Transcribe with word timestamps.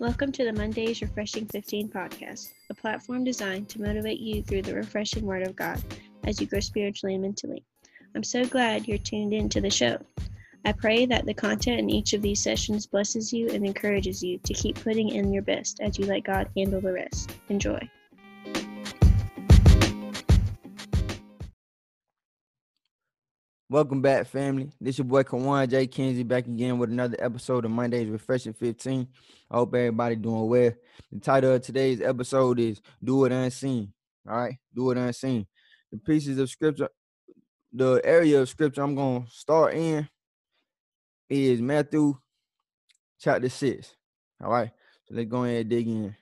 Welcome 0.00 0.30
to 0.30 0.44
the 0.44 0.52
Mondays 0.52 1.02
Refreshing 1.02 1.46
15 1.46 1.88
podcast, 1.88 2.52
a 2.70 2.74
platform 2.74 3.24
designed 3.24 3.68
to 3.70 3.80
motivate 3.80 4.20
you 4.20 4.44
through 4.44 4.62
the 4.62 4.76
refreshing 4.76 5.26
Word 5.26 5.42
of 5.42 5.56
God 5.56 5.82
as 6.22 6.40
you 6.40 6.46
grow 6.46 6.60
spiritually 6.60 7.14
and 7.14 7.22
mentally. 7.22 7.64
I'm 8.14 8.22
so 8.22 8.44
glad 8.44 8.86
you're 8.86 8.98
tuned 8.98 9.34
in 9.34 9.48
to 9.48 9.60
the 9.60 9.70
show. 9.70 9.98
I 10.64 10.70
pray 10.70 11.04
that 11.06 11.26
the 11.26 11.34
content 11.34 11.80
in 11.80 11.90
each 11.90 12.12
of 12.12 12.22
these 12.22 12.40
sessions 12.40 12.86
blesses 12.86 13.32
you 13.32 13.48
and 13.48 13.66
encourages 13.66 14.22
you 14.22 14.38
to 14.44 14.54
keep 14.54 14.80
putting 14.84 15.08
in 15.08 15.32
your 15.32 15.42
best 15.42 15.80
as 15.80 15.98
you 15.98 16.06
let 16.06 16.22
God 16.22 16.48
handle 16.56 16.80
the 16.80 16.92
rest. 16.92 17.32
Enjoy. 17.48 17.80
Welcome 23.70 24.00
back, 24.00 24.26
family. 24.26 24.70
This 24.80 24.96
your 24.96 25.04
boy 25.04 25.24
Kawan 25.24 25.68
J. 25.68 25.86
Kenzie 25.86 26.22
back 26.22 26.46
again 26.46 26.78
with 26.78 26.88
another 26.88 27.18
episode 27.18 27.66
of 27.66 27.70
Monday's 27.70 28.08
Refreshing 28.08 28.54
15. 28.54 29.06
I 29.50 29.54
hope 29.54 29.74
everybody 29.74 30.16
doing 30.16 30.48
well. 30.48 30.72
The 31.12 31.20
title 31.20 31.52
of 31.52 31.60
today's 31.60 32.00
episode 32.00 32.60
is 32.60 32.80
Do 33.04 33.26
It 33.26 33.32
Unseen. 33.32 33.92
All 34.26 34.38
right, 34.38 34.56
do 34.74 34.90
it 34.90 34.96
unseen. 34.96 35.46
The 35.92 35.98
pieces 35.98 36.38
of 36.38 36.48
scripture, 36.48 36.88
the 37.70 38.00
area 38.04 38.40
of 38.40 38.48
scripture 38.48 38.82
I'm 38.82 38.94
gonna 38.94 39.26
start 39.28 39.74
in 39.74 40.08
is 41.28 41.60
Matthew 41.60 42.16
chapter 43.20 43.50
6. 43.50 43.94
All 44.42 44.50
right, 44.50 44.70
so 45.04 45.14
let's 45.14 45.28
go 45.28 45.44
ahead 45.44 45.60
and 45.60 45.68
dig 45.68 45.88
in. 45.88 46.16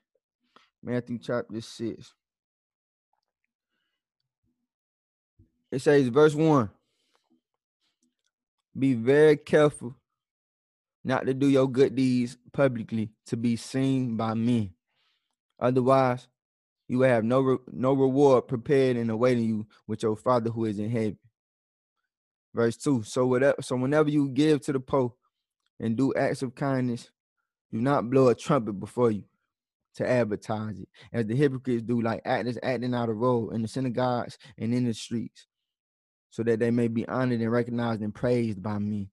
Matthew 0.83 1.20
chapter 1.20 1.60
6. 1.60 2.12
It 5.70 5.80
says, 5.80 6.08
verse 6.08 6.34
1 6.34 6.70
be 8.78 8.94
very 8.94 9.36
careful 9.36 9.94
not 11.04 11.24
to 11.24 11.34
do 11.34 11.48
your 11.48 11.69
good 11.69 11.94
deeds 11.94 12.36
publicly 12.52 13.10
to 13.27 13.36
be 13.36 13.56
seen 13.56 14.16
by 14.16 14.34
men. 14.34 14.70
Otherwise, 15.58 16.27
you 16.88 16.98
will 16.98 17.08
have 17.08 17.24
no 17.24 17.41
re- 17.41 17.58
no 17.72 17.92
reward 17.92 18.48
prepared 18.48 18.96
and 18.96 19.10
awaiting 19.10 19.44
you 19.44 19.66
with 19.86 20.02
your 20.02 20.16
Father 20.16 20.50
who 20.50 20.64
is 20.64 20.78
in 20.78 20.91
heaven. 20.91 21.18
Verse 22.55 22.77
two. 22.77 23.02
So 23.02 23.27
whatever, 23.27 23.62
so 23.62 23.77
whenever 23.77 24.10
you 24.10 24.28
give 24.28 24.60
to 24.62 24.72
the 24.72 24.80
poor 24.80 25.14
and 25.80 25.96
do 25.96 26.12
acts 26.14 26.42
of 26.42 26.55
kindness, 26.55 27.11
do 27.72 27.80
not 27.80 28.11
blow 28.11 28.28
a 28.28 28.34
trumpet 28.34 28.74
before 28.74 29.11
you 29.11 29.24
to 29.94 30.08
advertise 30.08 30.78
it, 30.78 30.88
as 31.12 31.27
the 31.27 31.34
hypocrites 31.34 31.83
do, 31.83 32.02
like 32.02 32.20
actors 32.24 32.58
acting 32.62 32.94
out 32.94 33.08
a 33.08 33.12
role 33.12 33.50
in 33.50 33.62
the 33.62 33.68
synagogues 33.68 34.36
and 34.58 34.74
in 34.74 34.84
the 34.84 34.92
streets 34.92 35.46
so 36.37 36.42
that 36.42 36.59
they 36.59 36.70
may 36.70 36.87
be 36.87 37.09
honored 37.09 37.41
and 37.41 37.51
recognized 37.51 38.03
and 38.03 38.15
praised 38.15 38.62
by 38.62 38.79
me. 38.79 39.09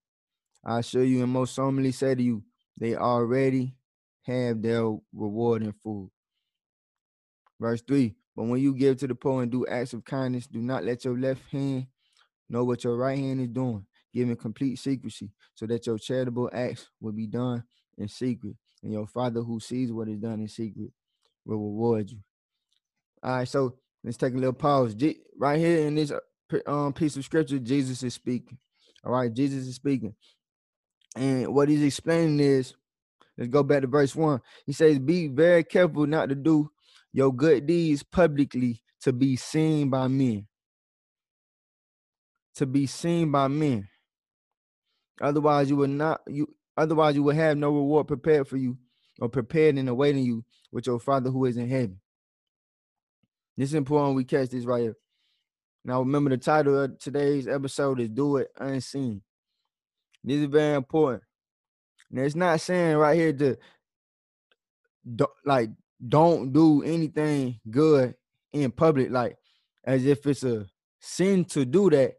I 0.65 0.79
assure 0.79 1.05
you 1.05 1.23
and 1.23 1.31
most 1.31 1.55
solemnly 1.55 1.93
say 1.93 2.15
to 2.15 2.21
you, 2.21 2.43
they 2.77 2.97
already 2.97 3.77
have 4.23 4.61
their 4.61 4.81
reward 5.13 5.63
in 5.63 5.71
full. 5.71 6.11
Verse 7.61 7.81
3 7.87 8.13
But 8.35 8.43
when 8.43 8.59
you 8.59 8.75
give 8.75 8.97
to 8.97 9.07
the 9.07 9.15
poor 9.15 9.41
and 9.41 9.49
do 9.49 9.65
acts 9.67 9.93
of 9.93 10.03
kindness, 10.03 10.47
do 10.47 10.59
not 10.59 10.83
let 10.83 11.05
your 11.05 11.17
left 11.17 11.39
hand 11.49 11.87
know 12.49 12.65
what 12.65 12.83
your 12.83 12.97
right 12.97 13.17
hand 13.17 13.39
is 13.39 13.47
doing, 13.47 13.85
giving 14.13 14.35
complete 14.35 14.75
secrecy, 14.75 15.31
so 15.55 15.65
that 15.65 15.87
your 15.87 15.97
charitable 15.97 16.49
acts 16.51 16.89
will 16.99 17.13
be 17.13 17.27
done 17.27 17.63
in 17.97 18.09
secret, 18.09 18.57
and 18.83 18.91
your 18.91 19.07
Father 19.07 19.39
who 19.39 19.61
sees 19.61 19.93
what 19.93 20.09
is 20.09 20.17
done 20.17 20.41
in 20.41 20.49
secret 20.49 20.91
will 21.45 21.55
reward 21.55 22.11
you. 22.11 22.17
All 23.23 23.37
right, 23.37 23.47
so 23.47 23.77
let's 24.03 24.17
take 24.17 24.33
a 24.33 24.37
little 24.37 24.51
pause. 24.51 24.93
Right 25.37 25.57
here 25.57 25.87
in 25.87 25.95
this 25.95 26.11
um, 26.67 26.93
piece 26.93 27.15
of 27.17 27.25
scripture, 27.25 27.59
Jesus 27.59 28.03
is 28.03 28.13
speaking. 28.13 28.57
All 29.03 29.11
right, 29.11 29.33
Jesus 29.33 29.67
is 29.67 29.75
speaking. 29.75 30.15
And 31.15 31.53
what 31.53 31.69
he's 31.69 31.83
explaining 31.83 32.39
is, 32.39 32.73
let's 33.37 33.49
go 33.49 33.63
back 33.63 33.81
to 33.81 33.87
verse 33.87 34.15
one. 34.15 34.41
He 34.65 34.73
says, 34.73 34.99
Be 34.99 35.27
very 35.27 35.63
careful 35.63 36.07
not 36.07 36.29
to 36.29 36.35
do 36.35 36.71
your 37.11 37.33
good 37.33 37.67
deeds 37.67 38.03
publicly 38.03 38.81
to 39.01 39.13
be 39.13 39.35
seen 39.35 39.89
by 39.89 40.07
men. 40.07 40.47
To 42.55 42.65
be 42.65 42.87
seen 42.87 43.31
by 43.31 43.47
men. 43.47 43.87
Otherwise, 45.21 45.69
you 45.69 45.75
will 45.75 45.87
not 45.87 46.21
you 46.27 46.47
otherwise 46.75 47.15
you 47.15 47.23
will 47.23 47.35
have 47.35 47.57
no 47.57 47.69
reward 47.69 48.07
prepared 48.07 48.47
for 48.47 48.57
you 48.57 48.77
or 49.19 49.29
prepared 49.29 49.77
and 49.77 49.89
awaiting 49.89 50.23
you 50.23 50.43
with 50.71 50.87
your 50.87 50.99
father 50.99 51.29
who 51.29 51.45
is 51.45 51.57
in 51.57 51.69
heaven. 51.69 51.99
This 53.57 53.69
is 53.69 53.75
important 53.75 54.15
we 54.15 54.23
catch 54.23 54.49
this 54.49 54.65
right 54.65 54.81
here. 54.81 54.95
Now, 55.85 55.99
remember 55.99 56.29
the 56.29 56.37
title 56.37 56.81
of 56.81 56.97
today's 56.97 57.47
episode 57.47 57.99
is 57.99 58.09
Do 58.09 58.37
It 58.37 58.51
Unseen. 58.57 59.21
This 60.23 60.37
is 60.37 60.45
very 60.45 60.75
important. 60.75 61.23
Now, 62.09 62.21
it's 62.21 62.35
not 62.35 62.61
saying 62.61 62.95
right 62.95 63.17
here 63.17 63.33
to 63.33 63.57
do, 65.15 65.27
like 65.45 65.71
don't 66.07 66.53
do 66.53 66.83
anything 66.83 67.59
good 67.69 68.15
in 68.53 68.71
public, 68.71 69.11
like 69.11 69.37
as 69.83 70.05
if 70.05 70.25
it's 70.25 70.43
a 70.43 70.65
sin 70.99 71.43
to 71.45 71.65
do 71.65 71.89
that. 71.89 72.15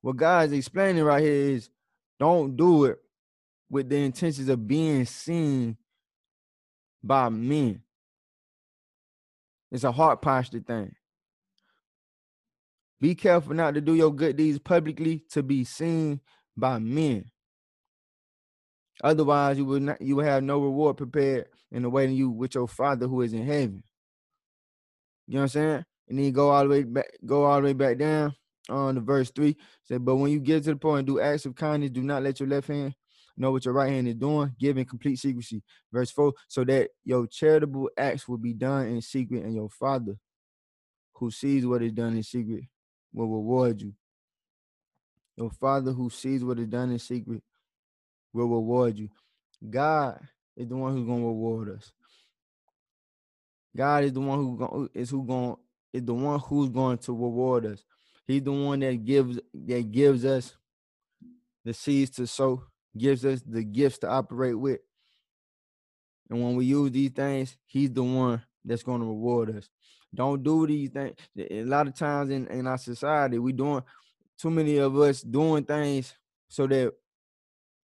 What 0.00 0.16
God's 0.16 0.52
explaining 0.52 1.04
right 1.04 1.22
here 1.22 1.50
is 1.50 1.70
don't 2.18 2.56
do 2.56 2.86
it 2.86 2.98
with 3.70 3.88
the 3.88 3.96
intentions 4.04 4.48
of 4.48 4.66
being 4.66 5.04
seen 5.04 5.76
by 7.02 7.28
men. 7.28 7.82
It's 9.70 9.84
a 9.84 9.92
heart 9.92 10.22
posture 10.22 10.60
thing. 10.60 10.94
Be 13.00 13.14
careful 13.14 13.54
not 13.54 13.74
to 13.74 13.80
do 13.80 13.94
your 13.94 14.12
good 14.12 14.36
deeds 14.36 14.58
publicly 14.58 15.24
to 15.30 15.42
be 15.42 15.64
seen 15.64 16.20
by 16.56 16.78
men. 16.78 17.30
Otherwise, 19.02 19.58
you 19.58 19.64
will 19.64 19.80
not 19.80 20.02
you 20.02 20.16
will 20.16 20.24
have 20.24 20.42
no 20.42 20.60
reward 20.60 20.96
prepared 20.96 21.46
in 21.70 21.84
awaiting 21.84 22.16
you 22.16 22.30
with 22.30 22.56
your 22.56 22.66
father 22.66 23.06
who 23.06 23.22
is 23.22 23.32
in 23.32 23.46
heaven. 23.46 23.84
You 25.28 25.34
know 25.34 25.40
what 25.40 25.42
I'm 25.44 25.48
saying? 25.48 25.84
And 26.08 26.18
then 26.18 26.32
go 26.32 26.50
all 26.50 26.64
the 26.64 26.68
way 26.70 26.82
back, 26.82 27.06
go 27.24 27.44
all 27.44 27.60
the 27.60 27.66
way 27.66 27.72
back 27.74 27.98
down 27.98 28.34
uh, 28.68 28.74
on 28.74 28.96
the 28.96 29.00
verse 29.00 29.30
three. 29.30 29.56
Said, 29.84 30.04
but 30.04 30.16
when 30.16 30.32
you 30.32 30.40
get 30.40 30.64
to 30.64 30.70
the 30.70 30.76
point 30.76 31.06
point, 31.06 31.06
do 31.06 31.20
acts 31.20 31.46
of 31.46 31.54
kindness, 31.54 31.90
do 31.90 32.02
not 32.02 32.22
let 32.24 32.40
your 32.40 32.48
left 32.48 32.66
hand 32.66 32.94
know 33.36 33.52
what 33.52 33.64
your 33.64 33.74
right 33.74 33.92
hand 33.92 34.08
is 34.08 34.16
doing, 34.16 34.50
giving 34.58 34.84
complete 34.84 35.16
secrecy. 35.16 35.62
Verse 35.92 36.10
four, 36.10 36.32
so 36.48 36.64
that 36.64 36.90
your 37.04 37.28
charitable 37.28 37.90
acts 37.96 38.26
will 38.26 38.38
be 38.38 38.54
done 38.54 38.88
in 38.88 39.00
secret, 39.00 39.44
and 39.44 39.54
your 39.54 39.68
father 39.68 40.16
who 41.12 41.30
sees 41.30 41.64
what 41.64 41.82
is 41.82 41.92
done 41.92 42.16
in 42.16 42.22
secret 42.24 42.64
will 43.18 43.28
reward 43.28 43.82
you. 43.82 43.92
Your 45.36 45.50
Father 45.50 45.92
who 45.92 46.08
sees 46.10 46.44
what 46.44 46.58
is 46.58 46.68
done 46.68 46.90
in 46.90 46.98
secret 46.98 47.42
will 48.32 48.48
reward 48.48 48.98
you. 48.98 49.08
God 49.68 50.20
is 50.56 50.68
the 50.68 50.76
one 50.76 50.92
who's 50.92 51.06
going 51.06 51.20
to 51.20 51.26
reward 51.26 51.76
us. 51.76 51.92
God 53.76 54.04
is 54.04 54.12
the 54.12 54.20
one 54.20 54.38
who 54.38 54.90
is 54.94 55.10
who 55.10 55.24
going 55.24 55.56
is 55.92 56.04
the 56.04 56.14
one 56.14 56.38
who's 56.40 56.70
going 56.70 56.98
to 56.98 57.12
reward 57.12 57.66
us. 57.66 57.84
He's 58.26 58.42
the 58.42 58.52
one 58.52 58.80
that 58.80 59.04
gives 59.04 59.38
that 59.52 59.92
gives 59.92 60.24
us 60.24 60.54
the 61.64 61.74
seeds 61.74 62.10
to 62.12 62.26
sow, 62.26 62.64
gives 62.96 63.24
us 63.24 63.42
the 63.46 63.64
gifts 63.64 63.98
to 63.98 64.08
operate 64.08 64.58
with. 64.58 64.80
And 66.30 66.42
when 66.42 66.56
we 66.56 66.66
use 66.66 66.90
these 66.90 67.10
things, 67.10 67.56
he's 67.66 67.90
the 67.90 68.02
one 68.02 68.42
that's 68.64 68.82
going 68.82 69.00
to 69.00 69.06
reward 69.06 69.56
us. 69.56 69.68
Don't 70.14 70.42
do 70.42 70.66
these 70.66 70.90
things. 70.90 71.16
A 71.38 71.64
lot 71.64 71.86
of 71.86 71.94
times 71.94 72.30
in, 72.30 72.46
in 72.48 72.66
our 72.66 72.78
society, 72.78 73.38
we 73.38 73.52
doing 73.52 73.82
too 74.40 74.50
many 74.50 74.78
of 74.78 74.96
us 74.98 75.20
doing 75.20 75.64
things 75.64 76.14
so 76.48 76.66
that 76.66 76.92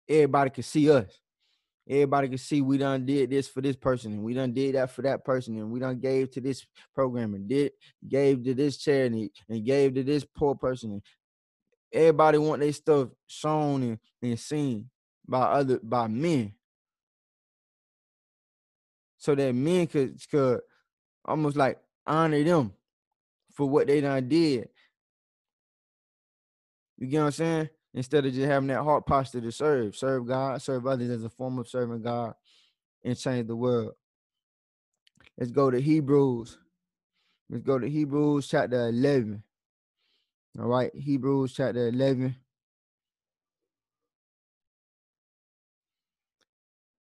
everybody 0.07 0.49
can 0.49 0.63
see 0.63 0.89
us. 0.89 1.19
Everybody 1.87 2.29
can 2.29 2.37
see 2.39 2.61
we 2.61 2.79
done 2.79 3.05
did 3.05 3.29
this 3.29 3.47
for 3.47 3.61
this 3.61 3.75
person, 3.75 4.13
and 4.13 4.23
we 4.23 4.33
done 4.33 4.53
did 4.53 4.73
that 4.73 4.89
for 4.89 5.03
that 5.03 5.23
person, 5.23 5.57
and 5.57 5.69
we 5.69 5.79
done 5.79 5.99
gave 5.99 6.31
to 6.31 6.41
this 6.41 6.65
program, 6.95 7.35
and 7.35 7.47
did 7.47 7.73
gave 8.07 8.43
to 8.43 8.55
this 8.55 8.77
charity, 8.77 9.31
and 9.47 9.63
gave 9.63 9.93
to 9.93 10.03
this 10.03 10.25
poor 10.25 10.55
person. 10.55 10.93
And 10.93 11.01
everybody 11.93 12.39
want 12.39 12.61
their 12.61 12.73
stuff 12.73 13.09
shown 13.27 13.83
and, 13.83 13.99
and 14.21 14.39
seen 14.39 14.89
by 15.27 15.41
other 15.41 15.79
by 15.83 16.07
men, 16.07 16.53
so 19.17 19.35
that 19.35 19.53
men 19.53 19.85
could 19.85 20.19
could 20.31 20.61
almost 21.23 21.55
like 21.55 21.77
honor 22.05 22.43
them 22.43 22.73
for 23.53 23.67
what 23.67 23.87
they 23.87 24.01
done 24.01 24.27
did. 24.27 24.69
You 26.97 27.07
get 27.07 27.19
what 27.19 27.25
I'm 27.25 27.31
saying? 27.31 27.69
Instead 27.93 28.25
of 28.25 28.33
just 28.33 28.45
having 28.45 28.67
that 28.67 28.83
heart 28.83 29.05
posture 29.05 29.41
to 29.41 29.51
serve, 29.51 29.95
serve 29.95 30.27
God, 30.27 30.61
serve 30.61 30.85
others 30.85 31.09
as 31.09 31.23
a 31.23 31.29
form 31.29 31.57
of 31.59 31.67
serving 31.67 32.01
God 32.01 32.33
and 33.03 33.17
change 33.17 33.47
the 33.47 33.55
world. 33.55 33.93
Let's 35.37 35.51
go 35.51 35.71
to 35.71 35.79
Hebrews. 35.79 36.57
Let's 37.49 37.63
go 37.63 37.79
to 37.79 37.89
Hebrews 37.89 38.47
chapter 38.47 38.89
11. 38.89 39.43
All 40.59 40.67
right, 40.67 40.91
Hebrews 40.95 41.53
chapter 41.53 41.87
11. 41.87 42.35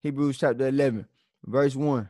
Hebrews 0.02 0.38
chapter 0.38 0.66
11, 0.66 1.06
verse 1.44 1.76
1. 1.76 2.08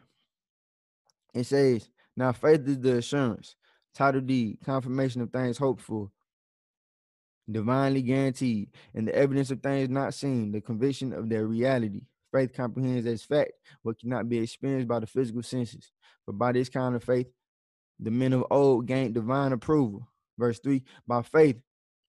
It 1.35 1.44
says, 1.44 1.89
Now 2.17 2.32
faith 2.32 2.67
is 2.67 2.79
the 2.81 2.99
assurance, 2.99 3.56
title 3.94 4.20
deed, 4.20 4.59
confirmation 4.64 5.23
of 5.23 5.31
things 5.31 5.59
hoped 5.59 5.82
for, 5.82 6.11
divinely 7.50 8.03
guaranteed, 8.03 8.70
and 8.94 9.09
the 9.09 9.14
evidence 9.14 9.50
of 9.50 9.62
things 9.62 9.88
not 9.88 10.14
seen, 10.14 10.53
the 10.53 10.61
conviction 10.61 11.12
of 11.12 11.29
their 11.29 11.47
reality. 11.47 12.03
Faith 12.32 12.55
comprehends 12.55 13.06
as 13.06 13.23
fact 13.23 13.53
what 13.82 13.99
cannot 13.99 14.29
be 14.29 14.38
experienced 14.38 14.88
by 14.88 14.99
the 14.99 15.06
physical 15.06 15.43
senses. 15.43 15.93
But 16.26 16.38
by 16.38 16.53
this 16.53 16.69
kind 16.69 16.94
of 16.94 17.05
faith, 17.05 17.26
the 18.00 18.11
men 18.11 18.32
of 18.32 18.44
old 18.50 18.87
gained 18.87 19.15
divine 19.15 19.53
approval. 19.53 20.08
Verse 20.38 20.58
3 20.61 20.82
By 21.06 21.23
faith, 21.23 21.61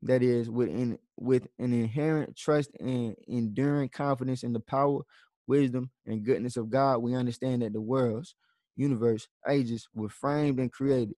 that 0.03 0.23
is, 0.23 0.49
with, 0.49 0.69
in, 0.69 0.97
with 1.17 1.47
an 1.59 1.73
inherent 1.73 2.35
trust 2.35 2.71
and 2.79 3.15
enduring 3.27 3.89
confidence 3.89 4.43
in 4.43 4.53
the 4.53 4.59
power, 4.59 5.01
wisdom, 5.47 5.91
and 6.05 6.23
goodness 6.23 6.57
of 6.57 6.69
God, 6.69 6.99
we 6.99 7.15
understand 7.15 7.61
that 7.61 7.73
the 7.73 7.81
worlds, 7.81 8.35
universe, 8.75 9.27
ages 9.47 9.87
were 9.93 10.09
framed 10.09 10.59
and 10.59 10.71
created, 10.71 11.15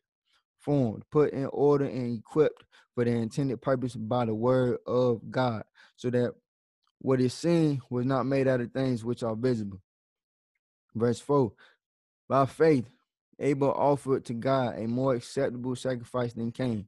formed, 0.59 1.03
put 1.11 1.33
in 1.33 1.45
order, 1.47 1.85
and 1.85 2.19
equipped 2.19 2.63
for 2.93 3.05
their 3.05 3.15
intended 3.15 3.61
purpose 3.61 3.95
by 3.95 4.25
the 4.25 4.33
word 4.33 4.77
of 4.87 5.21
God, 5.29 5.63
so 5.95 6.09
that 6.09 6.33
what 6.99 7.21
is 7.21 7.33
seen 7.33 7.81
was 7.89 8.05
not 8.05 8.25
made 8.25 8.47
out 8.47 8.61
of 8.61 8.71
things 8.71 9.03
which 9.03 9.23
are 9.23 9.35
visible. 9.35 9.81
Verse 10.95 11.19
4 11.19 11.51
By 12.27 12.45
faith, 12.45 12.85
Abel 13.39 13.71
offered 13.71 14.25
to 14.25 14.33
God 14.33 14.79
a 14.79 14.87
more 14.87 15.15
acceptable 15.15 15.75
sacrifice 15.75 16.33
than 16.33 16.51
Cain, 16.51 16.87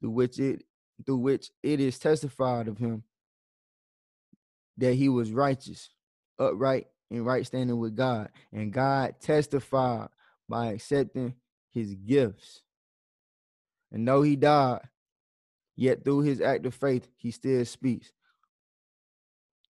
through 0.00 0.10
which 0.10 0.38
it 0.38 0.64
through 1.04 1.18
which 1.18 1.50
it 1.62 1.78
is 1.78 1.98
testified 1.98 2.68
of 2.68 2.78
him 2.78 3.02
that 4.78 4.94
he 4.94 5.08
was 5.08 5.32
righteous, 5.32 5.90
upright, 6.38 6.86
and 7.10 7.24
right 7.24 7.46
standing 7.46 7.78
with 7.78 7.96
God. 7.96 8.28
And 8.52 8.72
God 8.72 9.16
testified 9.20 10.08
by 10.48 10.72
accepting 10.72 11.34
his 11.72 11.94
gifts. 11.94 12.62
And 13.92 14.06
though 14.06 14.22
he 14.22 14.36
died, 14.36 14.80
yet 15.76 16.04
through 16.04 16.20
his 16.20 16.40
act 16.40 16.66
of 16.66 16.74
faith, 16.74 17.08
he 17.16 17.30
still 17.30 17.64
speaks. 17.64 18.12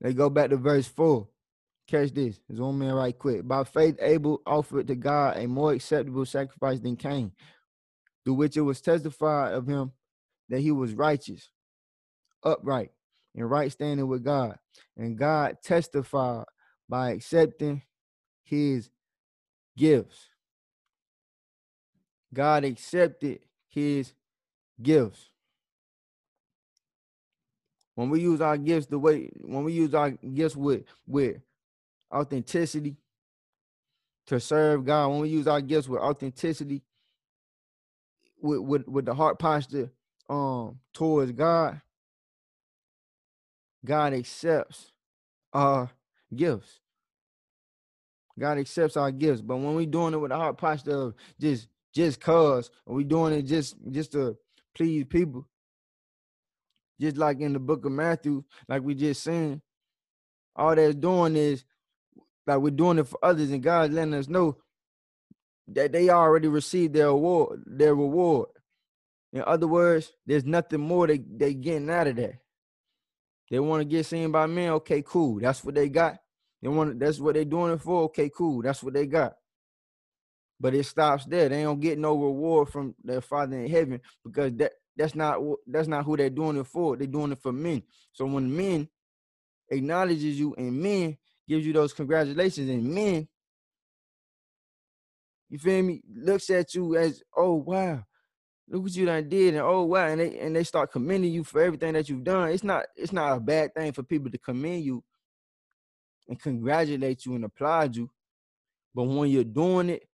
Let's 0.00 0.14
go 0.14 0.30
back 0.30 0.50
to 0.50 0.56
verse 0.56 0.86
4. 0.86 1.26
Catch 1.88 2.12
this. 2.12 2.40
Zoom 2.52 2.82
in 2.82 2.92
right 2.92 3.16
quick. 3.16 3.46
By 3.46 3.64
faith, 3.64 3.96
Abel 4.00 4.42
offered 4.46 4.88
to 4.88 4.96
God 4.96 5.36
a 5.36 5.46
more 5.46 5.72
acceptable 5.72 6.26
sacrifice 6.26 6.80
than 6.80 6.96
Cain, 6.96 7.32
through 8.24 8.34
which 8.34 8.56
it 8.56 8.62
was 8.62 8.80
testified 8.80 9.54
of 9.54 9.66
him 9.66 9.92
that 10.48 10.60
he 10.60 10.72
was 10.72 10.94
righteous, 10.94 11.50
upright, 12.42 12.90
and 13.34 13.48
right 13.48 13.70
standing 13.70 14.08
with 14.08 14.24
God. 14.24 14.58
And 14.96 15.16
God 15.16 15.58
testified 15.62 16.44
by 16.88 17.10
accepting 17.10 17.82
his 18.44 18.90
gifts. 19.76 20.26
God 22.32 22.64
accepted 22.64 23.40
his 23.68 24.12
gifts. 24.82 25.30
When 27.94 28.10
we 28.10 28.20
use 28.20 28.40
our 28.40 28.58
gifts 28.58 28.86
the 28.86 28.98
way 28.98 29.30
when 29.40 29.64
we 29.64 29.72
use 29.72 29.94
our 29.94 30.10
gifts 30.10 30.54
with 30.54 30.84
with 31.06 31.38
authenticity 32.14 32.96
to 34.26 34.38
serve 34.38 34.84
God, 34.84 35.08
when 35.08 35.20
we 35.20 35.28
use 35.30 35.46
our 35.46 35.60
gifts 35.60 35.88
with 35.88 36.00
authenticity, 36.00 36.82
with 38.40 38.60
with, 38.60 38.88
with 38.88 39.06
the 39.06 39.14
heart 39.14 39.38
posture 39.38 39.90
um 40.28 40.78
towards 40.92 41.32
God, 41.32 41.80
God 43.84 44.12
accepts 44.12 44.92
our 45.54 45.90
gifts. 46.34 46.80
God 48.38 48.58
accepts 48.58 48.96
our 48.96 49.10
gifts. 49.10 49.40
But 49.40 49.56
when 49.56 49.74
we 49.74 49.86
doing 49.86 50.14
it 50.14 50.18
with 50.18 50.32
a 50.32 50.36
heart 50.36 50.58
posture 50.58 50.96
of 50.96 51.14
just 51.40 51.68
just 51.94 52.20
cause, 52.20 52.70
we 52.86 53.04
doing 53.04 53.32
it 53.32 53.42
just 53.42 53.76
just 53.90 54.12
to 54.12 54.36
please 54.74 55.04
people, 55.04 55.46
just 57.00 57.16
like 57.16 57.40
in 57.40 57.52
the 57.52 57.58
book 57.58 57.84
of 57.84 57.92
Matthew, 57.92 58.44
like 58.68 58.82
we 58.82 58.94
just 58.94 59.22
seen, 59.22 59.62
all 60.54 60.76
that's 60.76 60.94
doing 60.94 61.36
is 61.36 61.64
like 62.46 62.58
we're 62.58 62.70
doing 62.70 62.98
it 62.98 63.08
for 63.08 63.18
others, 63.22 63.50
and 63.50 63.62
God's 63.62 63.94
letting 63.94 64.14
us 64.14 64.28
know 64.28 64.58
that 65.68 65.92
they 65.92 66.10
already 66.10 66.48
received 66.48 66.94
their 66.94 67.08
award, 67.08 67.62
their 67.66 67.94
reward. 67.94 68.48
In 69.32 69.42
other 69.46 69.66
words, 69.66 70.12
there's 70.26 70.44
nothing 70.44 70.80
more 70.80 71.06
they 71.06 71.18
they 71.18 71.54
getting 71.54 71.90
out 71.90 72.06
of 72.06 72.16
that. 72.16 72.34
They 73.50 73.58
want 73.60 73.82
to 73.82 73.84
get 73.84 74.06
seen 74.06 74.32
by 74.32 74.46
men. 74.46 74.70
Okay, 74.70 75.02
cool. 75.06 75.40
That's 75.40 75.62
what 75.64 75.74
they 75.74 75.88
got. 75.88 76.18
They 76.62 76.68
want. 76.68 76.98
That's 76.98 77.18
what 77.20 77.34
they're 77.34 77.44
doing 77.44 77.72
it 77.72 77.80
for. 77.80 78.04
Okay, 78.04 78.30
cool. 78.34 78.62
That's 78.62 78.82
what 78.82 78.94
they 78.94 79.06
got. 79.06 79.34
But 80.58 80.74
it 80.74 80.84
stops 80.84 81.26
there. 81.26 81.48
They 81.48 81.62
don't 81.62 81.80
get 81.80 81.98
no 81.98 82.16
reward 82.16 82.68
from 82.70 82.94
their 83.04 83.20
Father 83.20 83.58
in 83.58 83.70
heaven 83.70 84.00
because 84.24 84.52
that 84.54 84.72
that's 84.96 85.14
not 85.14 85.38
that's 85.66 85.88
not 85.88 86.04
who 86.04 86.16
they're 86.16 86.30
doing 86.30 86.56
it 86.56 86.66
for. 86.66 86.96
They're 86.96 87.06
doing 87.06 87.32
it 87.32 87.38
for 87.42 87.52
men. 87.52 87.82
So 88.12 88.24
when 88.26 88.54
men 88.54 88.88
acknowledges 89.70 90.38
you 90.38 90.54
and 90.56 90.80
men 90.80 91.18
gives 91.48 91.66
you 91.66 91.72
those 91.72 91.92
congratulations 91.92 92.68
and 92.70 92.84
men, 92.84 93.28
you 95.48 95.58
feel 95.58 95.82
me, 95.82 96.02
looks 96.12 96.50
at 96.50 96.74
you 96.74 96.96
as, 96.96 97.22
oh 97.36 97.54
wow, 97.54 98.02
look 98.68 98.82
what 98.82 98.96
you 98.96 99.06
done 99.06 99.28
did, 99.28 99.54
and 99.54 99.62
oh 99.62 99.82
wow, 99.84 100.06
and 100.06 100.20
they 100.20 100.38
and 100.38 100.54
they 100.54 100.64
start 100.64 100.92
commending 100.92 101.32
you 101.32 101.44
for 101.44 101.60
everything 101.62 101.92
that 101.94 102.08
you've 102.08 102.24
done. 102.24 102.50
It's 102.50 102.64
not 102.64 102.86
it's 102.96 103.12
not 103.12 103.36
a 103.36 103.40
bad 103.40 103.74
thing 103.74 103.92
for 103.92 104.02
people 104.02 104.30
to 104.30 104.38
commend 104.38 104.84
you 104.84 105.02
and 106.28 106.40
congratulate 106.40 107.24
you 107.24 107.34
and 107.34 107.44
applaud 107.44 107.96
you. 107.96 108.10
But 108.94 109.04
when 109.04 109.30
you're 109.30 109.44
doing 109.44 109.90
it 109.90 110.08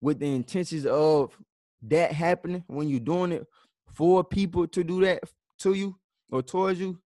with 0.00 0.18
the 0.18 0.34
intentions 0.34 0.86
of 0.86 1.36
that 1.82 2.12
happening, 2.12 2.64
when 2.66 2.88
you're 2.88 3.00
doing 3.00 3.32
it 3.32 3.46
for 3.92 4.24
people 4.24 4.66
to 4.66 4.84
do 4.84 5.00
that 5.02 5.20
to 5.60 5.72
you 5.72 5.96
or 6.30 6.42
towards 6.42 6.80
you, 6.80 6.98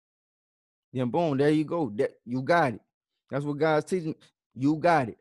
then 0.94 1.10
boom, 1.10 1.38
there 1.38 1.50
you 1.50 1.66
go. 1.66 1.92
That 1.96 2.12
you 2.26 2.42
got 2.42 2.74
it. 2.74 2.82
That's 3.30 3.46
what 3.46 3.58
God's 3.58 3.86
teaching. 3.86 4.16
You 4.56 4.76
got 4.78 5.10
it. 5.10 5.18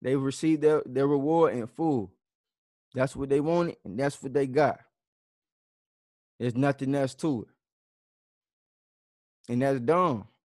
They 0.00 0.14
received 0.14 0.62
their, 0.62 0.82
their 0.86 1.06
reward 1.06 1.54
in 1.54 1.66
full. 1.66 2.12
That's 2.98 3.14
what 3.14 3.28
they 3.28 3.38
wanted, 3.38 3.76
and 3.84 3.96
that's 3.96 4.20
what 4.20 4.34
they 4.34 4.48
got. 4.48 4.80
There's 6.40 6.56
nothing 6.56 6.96
else 6.96 7.14
to 7.16 7.42
it. 9.48 9.52
And 9.52 9.62
that's 9.62 9.78
dumb. 9.78 10.26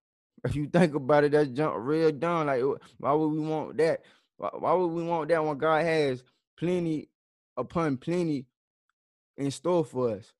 If 0.44 0.54
you 0.54 0.66
think 0.66 0.94
about 0.94 1.24
it, 1.24 1.32
that's 1.32 1.48
jump 1.48 1.74
real 1.78 2.12
dumb. 2.12 2.46
Like, 2.46 2.62
why 2.98 3.12
would 3.12 3.28
we 3.28 3.40
want 3.40 3.78
that? 3.78 4.02
Why, 4.36 4.50
why 4.52 4.72
would 4.74 4.88
we 4.88 5.02
want 5.02 5.30
that 5.30 5.42
when 5.42 5.56
God 5.58 5.82
has 5.84 6.22
plenty 6.56 7.08
upon 7.56 7.96
plenty 7.96 8.46
in 9.36 9.50
store 9.50 9.84
for 9.84 10.10
us. 10.10 10.32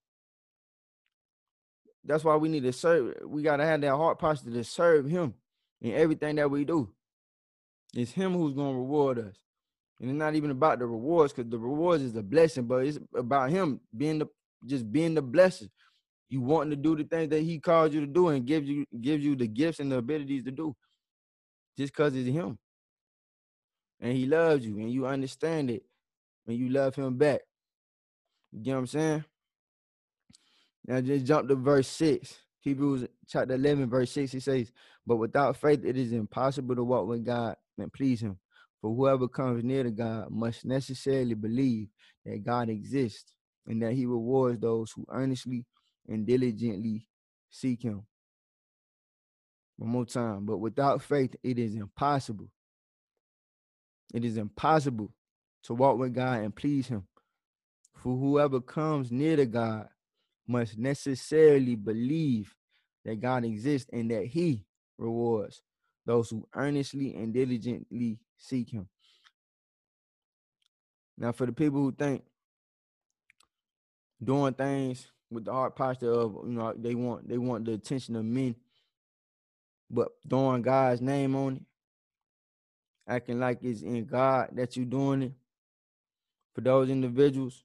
That's 2.04 2.22
why 2.22 2.36
we 2.36 2.48
need 2.48 2.62
to 2.62 2.72
serve. 2.72 3.14
We 3.24 3.42
gotta 3.42 3.64
have 3.64 3.80
that 3.80 3.96
heart 3.96 4.20
posture 4.20 4.50
to 4.50 4.62
serve 4.62 5.06
Him 5.06 5.34
in 5.80 5.92
everything 5.94 6.36
that 6.36 6.50
we 6.50 6.64
do. 6.64 6.90
It's 7.92 8.12
Him 8.12 8.34
who's 8.34 8.54
gonna 8.54 8.76
reward 8.76 9.18
us, 9.18 9.34
and 10.00 10.10
it's 10.10 10.18
not 10.18 10.34
even 10.34 10.50
about 10.50 10.78
the 10.78 10.86
rewards, 10.86 11.32
because 11.32 11.50
the 11.50 11.58
rewards 11.58 12.02
is 12.02 12.16
a 12.16 12.22
blessing, 12.22 12.64
but 12.64 12.86
it's 12.86 12.98
about 13.14 13.50
Him 13.50 13.80
being 13.96 14.18
the 14.18 14.26
just 14.64 14.90
being 14.90 15.14
the 15.14 15.22
blessing. 15.22 15.70
You 16.28 16.40
wanting 16.40 16.70
to 16.70 16.76
do 16.76 16.96
the 16.96 17.04
things 17.04 17.30
that 17.30 17.42
He 17.42 17.60
called 17.60 17.92
you 17.94 18.00
to 18.00 18.06
do, 18.06 18.28
and 18.28 18.46
gives 18.46 18.68
you 18.68 18.84
gives 19.00 19.24
you 19.24 19.36
the 19.36 19.46
gifts 19.46 19.80
and 19.80 19.92
the 19.92 19.98
abilities 19.98 20.44
to 20.44 20.50
do, 20.50 20.74
just 21.78 21.92
because 21.92 22.14
it's 22.16 22.28
Him, 22.28 22.58
and 24.00 24.16
He 24.16 24.26
loves 24.26 24.66
you, 24.66 24.78
and 24.78 24.90
you 24.90 25.06
understand 25.06 25.70
it, 25.70 25.84
and 26.46 26.56
you 26.56 26.68
love 26.68 26.94
Him 26.94 27.16
back. 27.16 27.40
You 28.52 28.60
get 28.62 28.72
what 28.72 28.78
I'm 28.78 28.86
saying? 28.86 29.24
Now 30.86 31.00
just 31.00 31.24
jump 31.24 31.48
to 31.48 31.54
verse 31.54 31.88
6. 31.88 32.36
Hebrews 32.60 33.06
chapter 33.28 33.54
11, 33.54 33.90
verse 33.90 34.10
6, 34.12 34.32
he 34.32 34.40
says, 34.40 34.72
But 35.06 35.16
without 35.16 35.56
faith 35.56 35.84
it 35.84 35.96
is 35.98 36.12
impossible 36.12 36.74
to 36.76 36.84
walk 36.84 37.06
with 37.06 37.24
God 37.24 37.56
and 37.78 37.92
please 37.92 38.22
him. 38.22 38.38
For 38.84 38.94
whoever 38.94 39.28
comes 39.28 39.64
near 39.64 39.82
to 39.82 39.90
God 39.90 40.30
must 40.30 40.66
necessarily 40.66 41.32
believe 41.32 41.88
that 42.26 42.44
God 42.44 42.68
exists 42.68 43.32
and 43.66 43.80
that 43.80 43.94
he 43.94 44.04
rewards 44.04 44.60
those 44.60 44.92
who 44.92 45.06
earnestly 45.10 45.64
and 46.06 46.26
diligently 46.26 47.06
seek 47.48 47.82
him. 47.82 48.02
One 49.78 49.88
more 49.88 50.04
time. 50.04 50.44
But 50.44 50.58
without 50.58 51.00
faith, 51.00 51.34
it 51.42 51.58
is 51.58 51.74
impossible. 51.76 52.50
It 54.12 54.22
is 54.22 54.36
impossible 54.36 55.14
to 55.62 55.72
walk 55.72 55.96
with 55.96 56.12
God 56.12 56.40
and 56.40 56.54
please 56.54 56.86
him. 56.86 57.04
For 57.94 58.14
whoever 58.14 58.60
comes 58.60 59.10
near 59.10 59.36
to 59.36 59.46
God 59.46 59.88
must 60.46 60.76
necessarily 60.76 61.74
believe 61.74 62.54
that 63.06 63.18
God 63.18 63.46
exists 63.46 63.88
and 63.94 64.10
that 64.10 64.26
he 64.26 64.66
rewards 64.98 65.62
those 66.04 66.28
who 66.28 66.46
earnestly 66.54 67.14
and 67.14 67.32
diligently 67.32 68.18
seek 68.36 68.70
him. 68.70 68.88
Now, 71.16 71.32
for 71.32 71.46
the 71.46 71.52
people 71.52 71.80
who 71.80 71.92
think 71.92 72.24
doing 74.22 74.54
things 74.54 75.06
with 75.30 75.44
the 75.44 75.52
heart 75.52 75.76
posture 75.76 76.10
of 76.10 76.36
you 76.44 76.52
know 76.52 76.74
they 76.76 76.94
want 76.94 77.28
they 77.28 77.38
want 77.38 77.64
the 77.64 77.72
attention 77.72 78.16
of 78.16 78.24
men, 78.24 78.56
but 79.90 80.08
throwing 80.28 80.62
God's 80.62 81.00
name 81.00 81.34
on 81.36 81.56
it, 81.56 81.62
acting 83.08 83.40
like 83.40 83.58
it's 83.62 83.82
in 83.82 84.04
God 84.04 84.50
that 84.52 84.76
you're 84.76 84.86
doing 84.86 85.22
it. 85.22 85.32
For 86.54 86.60
those 86.60 86.88
individuals, 86.88 87.64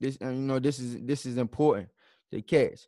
this 0.00 0.16
and 0.20 0.36
you 0.36 0.42
know 0.42 0.58
this 0.58 0.78
is 0.78 0.96
this 1.02 1.26
is 1.26 1.36
important 1.38 1.88
to 2.32 2.40
catch 2.42 2.80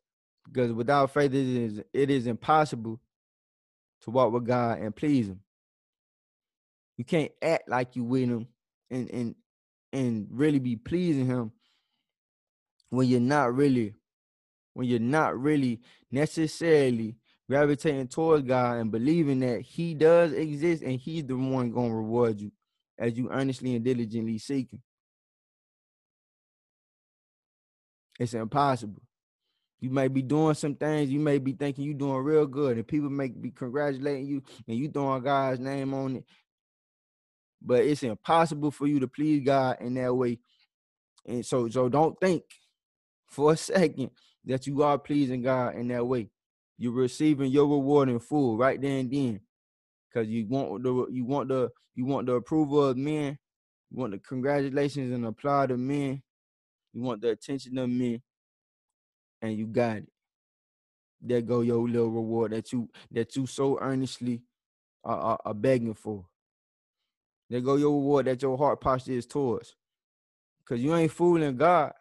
because 0.44 0.72
without 0.72 1.12
faith 1.12 1.34
it 1.34 1.46
is 1.46 1.82
it 1.92 2.10
is 2.10 2.26
impossible 2.26 3.00
to 4.02 4.10
walk 4.10 4.32
with 4.32 4.46
God 4.46 4.78
and 4.78 4.94
please 4.94 5.28
him. 5.28 5.40
You 6.96 7.04
can't 7.04 7.32
act 7.42 7.68
like 7.68 7.96
you 7.96 8.04
with 8.04 8.28
him 8.28 8.48
and 8.90 9.10
and 9.10 9.34
and 9.92 10.28
really 10.30 10.58
be 10.58 10.76
pleasing 10.76 11.26
him 11.26 11.52
when 12.90 13.08
you're 13.08 13.20
not 13.20 13.54
really 13.54 13.94
when 14.74 14.86
you're 14.86 14.98
not 14.98 15.38
really 15.40 15.80
necessarily 16.10 17.16
gravitating 17.48 18.08
towards 18.08 18.46
God 18.46 18.78
and 18.78 18.90
believing 18.90 19.40
that 19.40 19.62
He 19.62 19.94
does 19.94 20.32
exist 20.32 20.82
and 20.82 20.98
He's 20.98 21.24
the 21.24 21.36
one 21.36 21.70
going 21.70 21.90
to 21.90 21.96
reward 21.96 22.40
you 22.40 22.52
as 22.98 23.16
you 23.16 23.30
earnestly 23.30 23.74
and 23.74 23.84
diligently 23.84 24.38
seek 24.38 24.72
Him. 24.72 24.82
It's 28.18 28.34
impossible. 28.34 29.02
You 29.80 29.90
may 29.90 30.08
be 30.08 30.22
doing 30.22 30.54
some 30.54 30.74
things, 30.74 31.10
you 31.10 31.20
may 31.20 31.38
be 31.38 31.52
thinking 31.52 31.84
you're 31.84 31.94
doing 31.94 32.24
real 32.24 32.46
good, 32.46 32.78
and 32.78 32.86
people 32.86 33.10
may 33.10 33.28
be 33.28 33.50
congratulating 33.50 34.26
you 34.26 34.42
and 34.66 34.76
you 34.76 34.88
throwing 34.88 35.22
God's 35.22 35.60
name 35.60 35.92
on 35.92 36.16
it. 36.16 36.24
But 37.66 37.84
it's 37.84 38.04
impossible 38.04 38.70
for 38.70 38.86
you 38.86 39.00
to 39.00 39.08
please 39.08 39.44
God 39.44 39.78
in 39.80 39.94
that 39.94 40.14
way. 40.14 40.38
And 41.26 41.44
so, 41.44 41.68
so 41.68 41.88
don't 41.88 42.18
think 42.20 42.44
for 43.28 43.52
a 43.52 43.56
second 43.56 44.10
that 44.44 44.66
you 44.68 44.82
are 44.84 44.98
pleasing 44.98 45.42
God 45.42 45.74
in 45.74 45.88
that 45.88 46.06
way. 46.06 46.30
You're 46.78 46.92
receiving 46.92 47.50
your 47.50 47.66
reward 47.66 48.08
in 48.08 48.20
full 48.20 48.56
right 48.56 48.80
there 48.80 48.98
and 49.00 49.10
then. 49.10 49.40
Cause 50.14 50.28
you 50.28 50.46
want 50.46 50.82
the 50.82 51.06
you 51.10 51.24
want 51.26 51.48
the 51.48 51.70
you 51.94 52.06
want 52.06 52.26
the 52.26 52.34
approval 52.34 52.86
of 52.86 52.96
men, 52.96 53.38
you 53.90 53.98
want 53.98 54.12
the 54.12 54.18
congratulations 54.18 55.12
and 55.12 55.26
applaud 55.26 55.70
of 55.72 55.78
men, 55.78 56.22
you 56.94 57.02
want 57.02 57.20
the 57.20 57.30
attention 57.30 57.76
of 57.76 57.90
men, 57.90 58.22
and 59.42 59.58
you 59.58 59.66
got 59.66 59.98
it. 59.98 60.08
There 61.20 61.42
go 61.42 61.60
your 61.60 61.86
little 61.86 62.10
reward 62.10 62.52
that 62.52 62.72
you 62.72 62.88
that 63.10 63.36
you 63.36 63.46
so 63.46 63.78
earnestly 63.80 64.42
are, 65.04 65.18
are, 65.18 65.40
are 65.44 65.54
begging 65.54 65.94
for. 65.94 66.24
There 67.48 67.60
go 67.60 67.76
your 67.76 67.92
reward 67.92 68.26
that 68.26 68.42
your 68.42 68.58
heart 68.58 68.80
posture 68.80 69.12
is 69.12 69.26
towards. 69.26 69.74
Cause 70.64 70.80
you 70.80 70.94
ain't 70.96 71.12
fooling 71.12 71.56
God. 71.56 71.92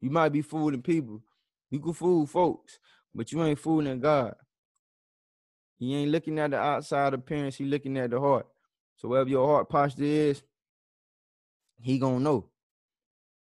You 0.00 0.10
might 0.10 0.30
be 0.30 0.42
fooling 0.42 0.82
people. 0.82 1.22
You 1.70 1.78
can 1.80 1.92
fool 1.92 2.26
folks, 2.26 2.78
but 3.14 3.30
you 3.30 3.42
ain't 3.44 3.58
fooling 3.58 4.00
God. 4.00 4.34
He 5.78 5.94
ain't 5.94 6.10
looking 6.10 6.38
at 6.40 6.50
the 6.50 6.58
outside 6.58 7.14
appearance, 7.14 7.56
he 7.56 7.64
looking 7.64 7.96
at 7.96 8.10
the 8.10 8.18
heart. 8.18 8.46
So 8.96 9.08
wherever 9.08 9.30
your 9.30 9.46
heart 9.46 9.68
posture 9.68 10.02
is, 10.02 10.42
he 11.80 11.98
gonna 11.98 12.18
know. 12.18 12.46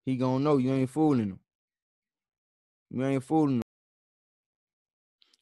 He 0.04 0.18
gonna 0.18 0.44
know 0.44 0.58
you 0.58 0.74
ain't 0.74 0.89
fooling 0.89 1.30
him. 1.30 1.39
You 2.89 3.06
ain't 3.06 3.24
fooling 3.24 3.58
him. 3.58 3.63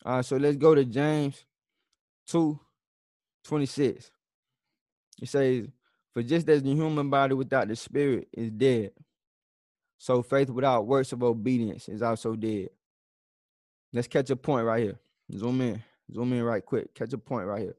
All 0.05 0.17
right, 0.17 0.25
so 0.25 0.37
let's 0.37 0.57
go 0.57 0.75
to 0.75 0.85
James 0.85 1.43
2 2.27 2.59
26. 3.43 4.11
It 5.21 5.29
says, 5.29 5.67
For 6.15 6.23
just 6.23 6.47
as 6.47 6.63
the 6.63 6.73
human 6.73 7.09
body 7.09 7.33
without 7.33 7.67
the 7.67 7.75
spirit 7.75 8.29
is 8.31 8.49
dead, 8.49 8.91
so 9.97 10.23
faith 10.23 10.49
without 10.49 10.87
works 10.87 11.11
of 11.11 11.21
obedience 11.21 11.89
is 11.89 12.01
also 12.01 12.37
dead. 12.37 12.69
Let's 13.91 14.07
catch 14.07 14.29
a 14.29 14.37
point 14.37 14.65
right 14.65 14.81
here. 14.81 14.99
Zoom 15.33 15.59
in. 15.59 15.83
Zoom 16.13 16.31
in 16.31 16.43
right 16.43 16.65
quick. 16.65 16.95
Catch 16.95 17.11
a 17.11 17.17
point 17.17 17.47
right 17.47 17.63
here. 17.63 17.75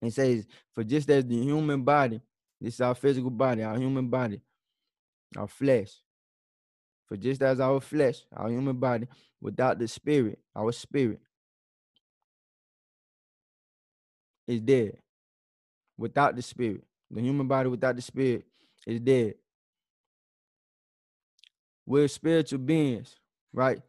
It 0.00 0.14
says, 0.14 0.46
For 0.74 0.84
just 0.84 1.10
as 1.10 1.26
the 1.26 1.36
human 1.36 1.82
body, 1.82 2.22
this 2.62 2.74
is 2.74 2.80
our 2.80 2.94
physical 2.94 3.30
body, 3.30 3.62
our 3.62 3.76
human 3.76 4.08
body, 4.08 4.40
our 5.36 5.48
flesh. 5.48 5.90
For 7.06 7.18
just 7.18 7.42
as 7.42 7.60
our 7.60 7.80
flesh, 7.80 8.20
our 8.34 8.48
human 8.48 8.78
body, 8.78 9.06
without 9.42 9.78
the 9.78 9.86
spirit, 9.86 10.38
our 10.56 10.72
spirit, 10.72 11.20
is 14.46 14.62
dead. 14.62 14.96
Without 15.98 16.36
the 16.36 16.42
spirit, 16.42 16.84
the 17.14 17.20
human 17.22 17.46
body 17.46 17.68
without 17.68 17.94
the 17.94 18.02
spirit 18.02 18.44
is 18.86 19.00
dead. 19.00 19.34
We're 21.86 22.08
spiritual 22.08 22.58
beings, 22.58 23.16
right? 23.52 23.80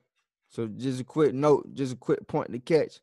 So 0.50 0.68
just 0.68 1.02
a 1.02 1.04
quick 1.04 1.34
note, 1.34 1.74
just 1.74 1.94
a 1.94 1.98
quick 1.98 2.28
point 2.28 2.52
to 2.52 2.60
catch. 2.60 3.00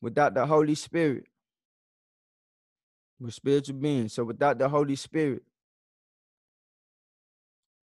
Without 0.00 0.34
the 0.34 0.46
Holy 0.46 0.76
Spirit, 0.76 1.24
we're 3.18 3.30
spiritual 3.30 3.76
beings. 3.76 4.12
So 4.12 4.22
without 4.24 4.58
the 4.58 4.68
Holy 4.68 4.94
Spirit, 4.94 5.42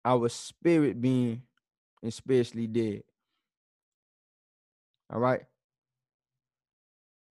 our 0.05 0.29
spirit 0.29 1.01
being 1.01 1.41
is 2.01 2.15
spiritually 2.15 2.67
dead. 2.67 3.03
All 5.11 5.19
right. 5.19 5.41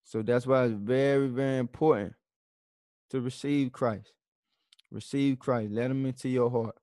So 0.04 0.20
that's 0.22 0.46
why 0.46 0.64
it's 0.64 0.74
very, 0.74 1.28
very 1.28 1.58
important 1.58 2.12
to 3.10 3.20
receive 3.20 3.72
Christ. 3.72 4.12
Receive 4.90 5.38
Christ. 5.38 5.72
Let 5.72 5.90
him 5.90 6.06
into 6.06 6.28
your 6.28 6.50
heart. 6.50 6.76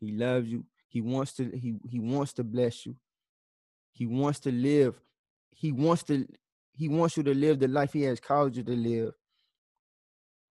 He 0.00 0.12
loves 0.12 0.48
you. 0.48 0.64
He 0.88 1.00
wants 1.00 1.32
to, 1.34 1.50
he, 1.50 1.74
he 1.88 1.98
wants 1.98 2.32
to 2.34 2.44
bless 2.44 2.86
you. 2.86 2.96
He 3.92 4.06
wants 4.06 4.40
to 4.40 4.52
live. 4.52 5.00
He 5.50 5.72
wants 5.72 6.04
to 6.04 6.26
he 6.78 6.88
wants 6.88 7.16
you 7.16 7.24
to 7.24 7.34
live 7.34 7.58
the 7.58 7.66
life 7.66 7.92
he 7.92 8.02
has 8.02 8.20
called 8.20 8.54
you 8.54 8.62
to 8.62 8.76
live. 8.76 9.12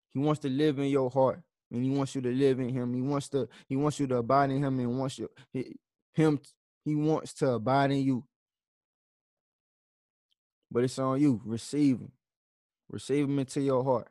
He 0.10 0.20
wants 0.20 0.41
to 0.41 0.50
live 0.50 0.77
in 0.77 0.88
your 0.88 1.10
heart 1.10 1.41
and 1.72 1.82
he 1.82 1.89
wants 1.89 2.13
you 2.13 2.22
to 2.22 2.29
live 2.29 2.60
in 2.60 2.67
him. 2.67 2.94
He 2.94 3.01
wants 3.01 3.29
to 3.29 3.48
he 3.67 3.77
wants 3.77 4.01
you 4.01 4.08
to 4.08 4.17
abide 4.17 4.51
in 4.51 4.62
him 4.62 4.77
and 4.79 5.00
wants 5.00 5.17
you 5.17 5.29
he, 5.53 5.77
him 6.13 6.41
he 6.84 6.96
wants 6.96 7.34
to 7.36 7.51
abide 7.51 7.91
in 7.91 8.01
you. 8.01 8.25
But 10.70 10.84
it's 10.84 11.00
on 11.00 11.22
you. 11.22 11.41
Receive 11.46 12.00
him. 12.00 12.12
Receive 12.89 13.24
him 13.24 13.39
into 13.39 13.62
your 13.62 13.82
heart. 13.86 14.10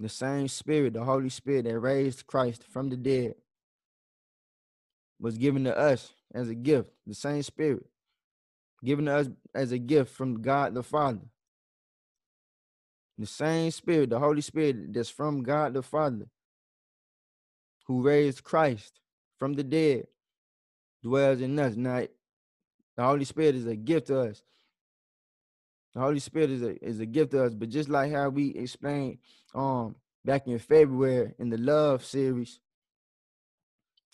The 0.00 0.08
same 0.08 0.48
spirit, 0.48 0.94
the 0.94 1.04
Holy 1.04 1.28
Spirit 1.28 1.64
that 1.64 1.78
raised 1.78 2.26
Christ 2.26 2.64
from 2.64 2.90
the 2.90 2.96
dead 2.96 3.34
was 5.20 5.38
given 5.38 5.64
to 5.64 5.76
us 5.76 6.12
as 6.34 6.48
a 6.48 6.54
gift. 6.54 6.90
The 7.06 7.14
same 7.14 7.42
spirit 7.42 7.86
given 8.84 9.06
to 9.06 9.14
us 9.14 9.28
as 9.54 9.72
a 9.72 9.78
gift 9.78 10.12
from 10.12 10.42
God 10.42 10.74
the 10.74 10.82
Father. 10.82 11.20
The 13.18 13.26
same 13.26 13.70
Spirit, 13.70 14.10
the 14.10 14.18
Holy 14.18 14.40
Spirit 14.40 14.92
that's 14.92 15.10
from 15.10 15.42
God 15.42 15.74
the 15.74 15.82
Father, 15.82 16.26
who 17.86 18.02
raised 18.02 18.42
Christ 18.42 19.00
from 19.38 19.52
the 19.52 19.62
dead, 19.62 20.06
dwells 21.02 21.40
in 21.40 21.58
us. 21.58 21.76
Now, 21.76 22.06
the 22.96 23.02
Holy 23.02 23.24
Spirit 23.24 23.54
is 23.54 23.66
a 23.66 23.76
gift 23.76 24.08
to 24.08 24.20
us. 24.22 24.42
The 25.94 26.00
Holy 26.00 26.20
Spirit 26.20 26.50
is 26.50 26.62
a 26.62 26.84
is 26.84 27.00
a 27.00 27.06
gift 27.06 27.32
to 27.32 27.44
us. 27.44 27.54
But 27.54 27.68
just 27.68 27.88
like 27.88 28.12
how 28.12 28.28
we 28.28 28.50
explained 28.50 29.18
um 29.54 29.96
back 30.24 30.46
in 30.46 30.58
February 30.58 31.34
in 31.38 31.50
the 31.50 31.58
love 31.58 32.04
series, 32.04 32.60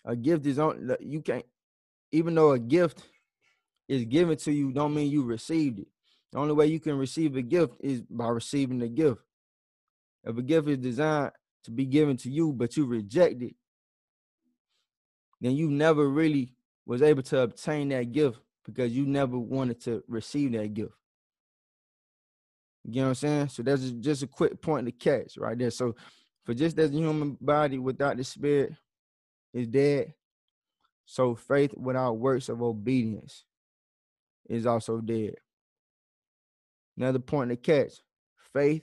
a 0.05 0.17
gift 0.17 0.47
is 0.47 0.59
on 0.59 0.97
you 1.01 1.23
can't 1.23 1.45
even 2.11 2.35
though 2.35 2.53
a 2.53 2.59
gift 2.59 3.03
is 3.89 4.05
given 4.05 4.37
to 4.37 4.53
you 4.53 4.73
don't 4.73 4.95
mean 4.95 5.11
you 5.11 5.23
received 5.23 5.79
it. 5.81 5.89
The 6.33 6.39
only 6.39 6.55
way 6.55 6.67
you 6.67 6.81
can 6.81 6.99
receive 6.99 7.37
a 7.37 7.43
gift 7.43 7.75
is 7.81 8.03
by 8.03 8.29
receiving 8.29 8.79
the 8.79 8.89
gift. 8.89 9.21
If 10.25 10.37
a 10.37 10.43
gift 10.43 10.69
is 10.69 10.79
designed 10.79 11.33
to 11.65 11.71
be 11.71 11.87
given 11.87 12.17
to 12.19 12.31
you, 12.31 12.53
but 12.53 12.77
you 12.77 12.85
reject 12.85 13.41
it, 13.43 13.55
then 15.41 15.53
you 15.53 15.71
never 15.71 16.09
really 16.09 16.53
was 16.85 17.03
able 17.03 17.23
to 17.23 17.41
obtain 17.41 17.89
that 17.91 18.13
gift 18.13 18.39
because 18.65 18.93
you 18.93 19.07
never 19.07 19.39
wanted 19.39 19.81
to 19.83 20.03
receive 20.09 20.53
that 20.53 20.75
gift. 20.75 20.93
You 22.91 23.03
know 23.03 23.09
what 23.09 23.09
I'm 23.09 23.15
saying? 23.17 23.49
So 23.49 23.63
that's 23.63 23.91
just 23.91 24.23
a 24.23 24.27
quick 24.27 24.63
point 24.63 24.87
to 24.87 24.93
catch 24.93 25.37
right 25.37 25.59
there. 25.59 25.71
So 25.71 25.95
for 26.45 26.55
just 26.55 26.79
as 26.79 26.91
the 26.91 26.97
human 26.97 27.37
body 27.41 27.79
without 27.79 28.17
the 28.17 28.25
spirit 28.25 28.73
is 29.53 29.67
dead, 29.67 30.15
so 31.05 31.35
faith 31.35 31.75
without 31.77 32.15
works 32.15 32.49
of 32.49 32.63
obedience 32.63 33.45
is 34.49 34.65
also 34.65 35.01
dead. 35.01 35.35
Another 36.97 37.19
point 37.19 37.51
to 37.51 37.57
catch 37.57 37.93
faith 38.53 38.83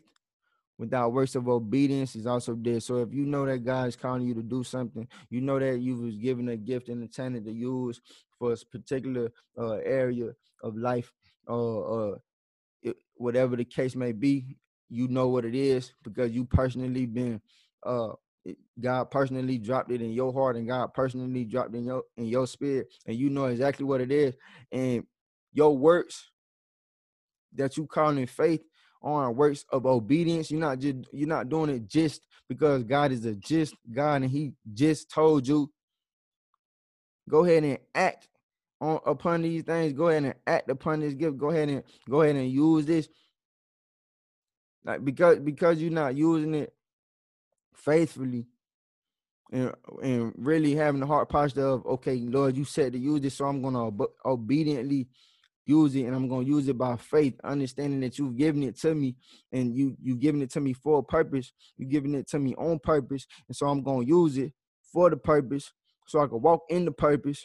without 0.77 1.13
works 1.13 1.35
of 1.35 1.47
obedience 1.47 2.15
is 2.15 2.27
also 2.27 2.53
dead. 2.53 2.83
So 2.83 2.97
if 2.97 3.12
you 3.12 3.25
know 3.25 3.45
that 3.45 3.65
God 3.65 3.88
is 3.88 3.95
calling 3.95 4.27
you 4.27 4.35
to 4.35 4.43
do 4.43 4.63
something, 4.63 5.07
you 5.29 5.41
know 5.41 5.57
that 5.57 5.79
you 5.79 5.97
was 5.97 6.15
given 6.15 6.50
a 6.50 6.57
gift 6.57 6.89
and 6.89 7.01
intended 7.01 7.45
to 7.45 7.51
use 7.51 8.01
for 8.38 8.53
a 8.53 8.57
particular 8.71 9.31
uh, 9.57 9.77
area 9.83 10.31
of 10.62 10.75
life, 10.75 11.12
uh, 11.47 11.79
uh, 11.79 12.15
it, 12.15 12.35
whatever 13.15 13.55
the 13.55 13.65
case 13.65 13.95
may 13.95 14.12
be, 14.12 14.57
you 14.89 15.07
know 15.07 15.27
what 15.27 15.45
it 15.45 15.55
is 15.55 15.93
because 16.03 16.31
you 16.31 16.45
personally 16.45 17.05
been 17.05 17.41
uh 17.86 18.10
God 18.79 19.10
personally 19.10 19.57
dropped 19.57 19.91
it 19.91 20.01
in 20.01 20.12
your 20.12 20.31
heart 20.31 20.55
and 20.55 20.67
God 20.67 20.93
personally 20.93 21.45
dropped 21.45 21.74
in 21.74 21.86
your 21.86 22.03
in 22.17 22.25
your 22.25 22.45
spirit 22.45 22.88
and 23.07 23.15
you 23.15 23.29
know 23.29 23.45
exactly 23.45 23.86
what 23.86 24.01
it 24.01 24.12
is 24.12 24.36
and 24.72 25.03
your 25.53 25.75
works 25.75 26.29
that 27.55 27.77
you 27.77 27.88
calling 27.88 28.27
faith 28.27 28.62
on 29.01 29.36
works 29.36 29.65
of 29.69 29.86
obedience. 29.86 30.51
You're 30.51 30.60
not 30.60 30.79
just 30.79 30.98
you're 31.12 31.27
not 31.27 31.50
doing 31.50 31.69
it 31.69 31.88
just 31.88 32.25
because 32.50 32.84
God 32.84 33.12
is 33.12 33.25
a 33.25 33.36
just 33.36 33.75
God 33.91 34.24
and 34.24 34.31
He 34.31 34.53
just 34.74 35.10
told 35.10 35.48
you. 35.48 35.72
Go 37.27 37.43
ahead 37.43 37.63
and 37.63 37.79
act 37.95 38.27
on 38.86 39.00
upon 39.06 39.42
these 39.42 39.63
things. 39.63 39.94
Go 39.94 40.10
ahead 40.10 40.24
and 40.24 40.36
act 40.46 40.70
upon 40.70 41.00
this 41.00 41.13
gift. 41.13 41.38
Go 41.38 41.50
ahead 41.50 41.70
and 41.70 41.84
go 42.10 42.22
ahead 42.22 42.36
and 42.36 42.50
use 42.50 42.86
this. 42.86 43.10
Like 44.84 45.04
because 45.04 45.39
because 45.39 45.82
you're 45.82 45.92
not 45.92 46.15
using 46.15 46.54
it 46.56 46.74
faithfully 47.75 48.48
and 49.51 49.74
and 50.01 50.34
really 50.38 50.75
having 50.75 51.01
the 51.01 51.08
heart 51.08 51.30
posture 51.30 51.65
of 51.65 51.86
okay, 51.86 52.18
Lord, 52.18 52.56
you 52.58 52.65
said 52.65 52.94
to 52.94 53.00
use 53.00 53.22
this, 53.22 53.36
so 53.36 53.46
I'm 53.46 53.62
gonna 53.62 53.88
ob- 53.88 54.12
obediently 54.25 55.08
use 55.65 55.96
it 55.96 56.04
and 56.04 56.15
I'm 56.15 56.27
gonna 56.27 56.46
use 56.46 56.68
it 56.68 56.77
by 56.77 56.96
faith, 56.98 57.39
understanding 57.44 58.01
that 58.01 58.20
you've 58.20 58.38
given 58.38 58.63
it 58.63 58.77
to 58.82 58.94
me 58.94 59.15
and 59.51 59.75
you 59.75 59.96
you've 60.01 60.20
given 60.20 60.42
it 60.42 60.51
to 60.51 60.62
me 60.62 60.74
for 60.74 61.00
a 61.00 61.04
purpose, 61.04 61.51
you've 61.77 61.89
given 61.89 62.13
it 62.15 62.27
to 62.30 62.39
me 62.39 62.54
on 62.56 62.80
purpose, 62.80 63.25
and 63.48 63.56
so 63.56 63.68
I'm 63.68 63.82
gonna 63.84 64.06
use 64.06 64.38
it 64.38 64.54
for 64.92 65.10
the 65.10 65.18
purpose 65.18 65.72
so 66.08 66.22
I 66.22 66.27
can 66.27 66.42
walk 66.42 66.62
in 66.70 66.86
the 66.86 66.92
purpose 66.92 67.44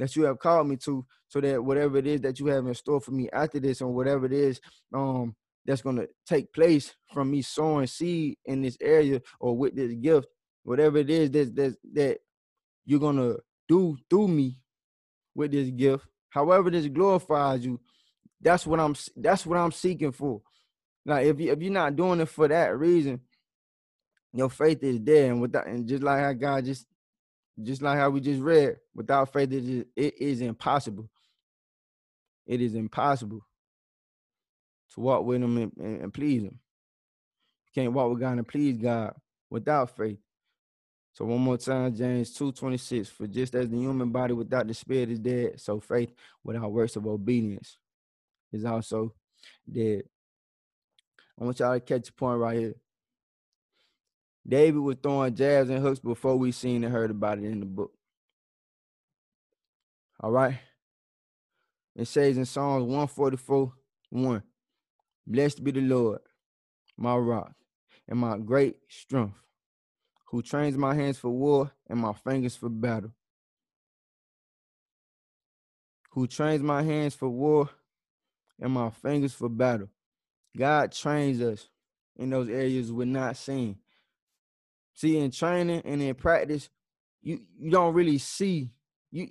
that 0.00 0.16
you 0.16 0.24
have 0.24 0.38
called 0.38 0.68
me 0.68 0.76
to, 0.76 1.04
so 1.28 1.40
that 1.40 1.62
whatever 1.64 1.98
it 1.98 2.06
is 2.06 2.20
that 2.22 2.40
you 2.40 2.46
have 2.46 2.66
in 2.66 2.74
store 2.74 3.00
for 3.00 3.12
me 3.12 3.28
after 3.32 3.60
this, 3.60 3.80
and 3.80 3.94
whatever 3.94 4.26
it 4.26 4.32
is 4.32 4.60
um 4.92 5.34
that's 5.66 5.82
gonna 5.82 6.06
take 6.26 6.52
place 6.52 6.94
from 7.12 7.30
me 7.30 7.42
sowing 7.42 7.86
seed 7.86 8.36
in 8.46 8.62
this 8.62 8.76
area 8.80 9.20
or 9.38 9.56
with 9.56 9.76
this 9.76 9.92
gift, 9.94 10.26
whatever 10.64 10.98
it 10.98 11.10
is 11.10 11.30
that 11.30 11.54
that 11.54 11.76
that 11.92 12.18
you're 12.86 12.98
gonna 13.00 13.34
do 13.68 13.96
through 14.08 14.28
me 14.28 14.58
with 15.34 15.52
this 15.52 15.70
gift, 15.70 16.04
however 16.30 16.70
this 16.70 16.88
glorifies 16.88 17.64
you, 17.64 17.78
that's 18.40 18.66
what 18.66 18.80
I'm 18.80 18.94
that's 19.16 19.46
what 19.46 19.58
I'm 19.58 19.72
seeking 19.72 20.12
for. 20.12 20.42
Like 21.04 21.26
if 21.26 21.40
you 21.40 21.52
if 21.52 21.60
you're 21.62 21.72
not 21.72 21.96
doing 21.96 22.20
it 22.20 22.28
for 22.28 22.48
that 22.48 22.76
reason, 22.78 23.20
your 24.32 24.50
faith 24.50 24.82
is 24.82 25.00
there, 25.00 25.30
and 25.30 25.40
without 25.40 25.66
and 25.66 25.86
just 25.86 26.02
like 26.02 26.20
how 26.20 26.32
God 26.32 26.64
just 26.64 26.86
just 27.62 27.82
like 27.82 27.98
how 27.98 28.10
we 28.10 28.20
just 28.20 28.40
read, 28.40 28.76
without 28.94 29.32
faith, 29.32 29.52
it 29.52 29.64
is, 29.64 29.84
it 29.96 30.14
is 30.20 30.40
impossible. 30.40 31.08
It 32.46 32.60
is 32.60 32.74
impossible 32.74 33.46
to 34.94 35.00
walk 35.00 35.24
with 35.24 35.42
Him 35.42 35.56
and, 35.56 35.72
and, 35.78 36.02
and 36.02 36.14
please 36.14 36.42
Him. 36.42 36.58
You 37.66 37.82
can't 37.82 37.92
walk 37.92 38.10
with 38.10 38.20
God 38.20 38.38
and 38.38 38.48
please 38.48 38.76
God 38.76 39.14
without 39.50 39.96
faith. 39.96 40.18
So 41.12 41.24
one 41.24 41.40
more 41.40 41.58
time, 41.58 41.94
James 41.94 42.36
2:26. 42.36 43.08
For 43.08 43.26
just 43.26 43.54
as 43.54 43.68
the 43.68 43.76
human 43.76 44.10
body 44.10 44.32
without 44.32 44.66
the 44.66 44.74
spirit 44.74 45.10
is 45.10 45.18
dead, 45.18 45.60
so 45.60 45.80
faith 45.80 46.12
without 46.44 46.72
works 46.72 46.96
of 46.96 47.06
obedience 47.06 47.78
is 48.52 48.64
also 48.64 49.14
dead. 49.70 50.04
I 51.40 51.44
want 51.44 51.58
y'all 51.58 51.74
to 51.74 51.80
catch 51.80 52.08
a 52.08 52.12
point 52.12 52.38
right 52.38 52.58
here. 52.58 52.74
David 54.46 54.78
was 54.78 54.96
throwing 55.02 55.34
jabs 55.34 55.70
and 55.70 55.82
hooks 55.82 56.00
before 56.00 56.36
we 56.36 56.52
seen 56.52 56.84
and 56.84 56.92
heard 56.92 57.10
about 57.10 57.38
it 57.38 57.44
in 57.44 57.60
the 57.60 57.66
book. 57.66 57.92
All 60.20 60.30
right. 60.30 60.58
It 61.94 62.06
says 62.06 62.36
in 62.36 62.44
Psalms 62.44 62.84
144 62.84 63.72
1 64.10 64.42
Blessed 65.26 65.62
be 65.62 65.70
the 65.70 65.80
Lord, 65.80 66.20
my 66.96 67.14
rock, 67.16 67.52
and 68.08 68.18
my 68.18 68.38
great 68.38 68.76
strength, 68.88 69.36
who 70.26 70.42
trains 70.42 70.76
my 70.76 70.94
hands 70.94 71.18
for 71.18 71.30
war 71.30 71.70
and 71.88 72.00
my 72.00 72.12
fingers 72.12 72.56
for 72.56 72.68
battle. 72.68 73.12
Who 76.12 76.26
trains 76.26 76.62
my 76.62 76.82
hands 76.82 77.14
for 77.14 77.28
war 77.28 77.70
and 78.60 78.72
my 78.72 78.90
fingers 78.90 79.32
for 79.32 79.48
battle. 79.48 79.88
God 80.56 80.92
trains 80.92 81.40
us 81.40 81.68
in 82.16 82.30
those 82.30 82.48
areas 82.48 82.92
we're 82.92 83.04
not 83.04 83.36
seeing. 83.36 83.78
See, 85.00 85.16
in 85.16 85.30
training 85.30 85.80
and 85.86 86.02
in 86.02 86.14
practice, 86.14 86.68
you 87.22 87.40
you 87.58 87.70
don't 87.70 87.94
really 87.94 88.18
see 88.18 88.70
you 89.10 89.28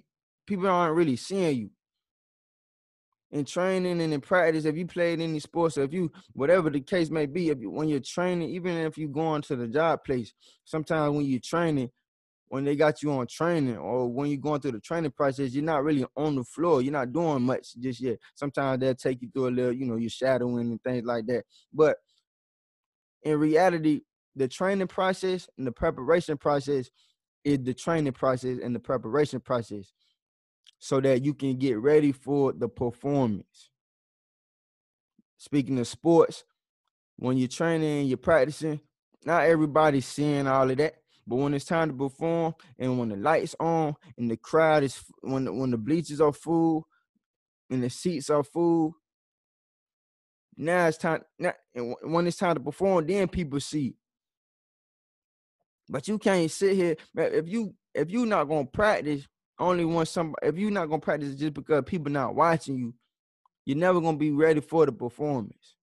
people 0.48 0.66
aren't 0.66 0.96
really 0.96 1.16
seeing 1.16 1.58
you. 1.58 1.70
In 3.30 3.46
training 3.46 4.02
and 4.02 4.12
in 4.12 4.20
practice, 4.20 4.66
if 4.66 4.76
you 4.76 4.88
played 4.88 5.22
any 5.22 5.40
sports, 5.40 5.78
or 5.78 5.84
if 5.84 5.94
you 5.94 6.12
whatever 6.34 6.72
the 6.72 6.82
case 6.82 7.12
may 7.12 7.28
be, 7.28 7.50
if 7.50 7.60
you, 7.60 7.70
when 7.70 7.88
you're 7.88 8.00
training, 8.00 8.50
even 8.50 8.78
if 8.78 8.98
you 8.98 9.10
going 9.10 9.44
to 9.44 9.56
the 9.56 9.68
job 9.68 10.04
place, 10.04 10.34
sometimes 10.66 11.16
when 11.16 11.26
you're 11.28 11.40
training, 11.40 11.92
when 12.48 12.66
they 12.66 12.76
got 12.76 13.04
you 13.04 13.12
on 13.12 13.28
training 13.28 13.78
or 13.78 14.08
when 14.08 14.28
you're 14.28 14.40
going 14.40 14.62
through 14.62 14.72
the 14.72 14.80
training 14.80 15.12
process, 15.12 15.54
you're 15.54 15.64
not 15.64 15.84
really 15.84 16.04
on 16.18 16.34
the 16.34 16.44
floor. 16.46 16.82
You're 16.82 16.94
not 16.94 17.14
doing 17.14 17.44
much 17.44 17.76
just 17.80 18.02
yet. 18.02 18.18
Sometimes 18.34 18.80
they'll 18.80 18.96
take 18.96 19.22
you 19.22 19.30
through 19.32 19.50
a 19.50 19.52
little, 19.52 19.74
you 19.74 19.86
know, 19.86 19.98
you're 19.98 20.10
shadowing 20.10 20.72
and 20.72 20.82
things 20.82 21.06
like 21.06 21.28
that. 21.28 21.44
But 21.72 21.98
in 23.22 23.38
reality, 23.38 24.02
the 24.40 24.48
training 24.48 24.88
process 24.88 25.50
and 25.58 25.68
the 25.68 25.72
preparation 25.72 26.38
process 26.38 26.90
is 27.44 27.60
the 27.60 27.74
training 27.74 28.14
process 28.14 28.58
and 28.64 28.74
the 28.74 28.80
preparation 28.80 29.42
process 29.42 29.92
so 30.80 31.02
that 31.02 31.26
you 31.26 31.34
can 31.34 31.58
get 31.58 31.78
ready 31.78 32.14
for 32.14 32.54
the 32.54 32.70
performance. 32.70 33.70
Speaking 35.38 35.78
of 35.78 35.88
sports, 35.88 36.46
when 37.18 37.38
you're 37.38 37.50
training 37.50 38.08
you're 38.08 38.18
practicing, 38.18 38.80
not 39.26 39.44
everybody's 39.44 40.06
seeing 40.06 40.48
all 40.48 40.72
of 40.72 40.78
that. 40.78 40.96
But 41.28 41.36
when 41.36 41.54
it's 41.54 41.66
time 41.66 41.90
to 41.90 41.96
perform 41.96 42.56
and 42.80 42.98
when 42.98 43.10
the 43.10 43.18
lights 43.18 43.56
on 43.60 43.94
and 44.18 44.32
the 44.32 44.38
crowd 44.38 44.84
is 44.84 45.04
when 45.20 45.46
the, 45.46 45.54
when 45.54 45.70
the 45.70 45.78
bleachers 45.78 46.22
are 46.22 46.32
full 46.32 46.88
and 47.70 47.84
the 47.84 47.90
seats 47.90 48.30
are 48.30 48.44
full, 48.44 48.96
now 50.56 50.88
it's 50.88 50.98
time. 50.98 51.24
Now, 51.38 51.54
when 52.04 52.26
it's 52.26 52.38
time 52.38 52.56
to 52.56 52.62
perform, 52.62 53.06
then 53.06 53.28
people 53.28 53.60
see. 53.60 53.96
But 55.90 56.08
you 56.08 56.20
can't 56.20 56.52
sit 56.52 56.76
here 56.76 56.96
if 57.16 57.50
you 57.50 57.74
if 57.96 58.10
you're 58.12 58.26
not 58.26 58.46
gonna 58.46 58.66
practice 58.66 59.28
only 59.58 59.84
when 59.86 60.06
some 60.06 60.36
if 60.44 60.56
you're 60.58 60.72
not 60.72 60.88
gonna 60.88 61.02
practice 61.02 61.36
just 61.36 61.54
because 61.54 61.84
people 61.86 62.12
not 62.12 62.36
watching 62.36 62.78
you, 62.78 62.94
you're 63.66 63.78
never 63.78 64.00
gonna 64.00 64.18
be 64.18 64.32
ready 64.32 64.62
for 64.62 64.86
the 64.86 64.92
performance. 64.92 65.76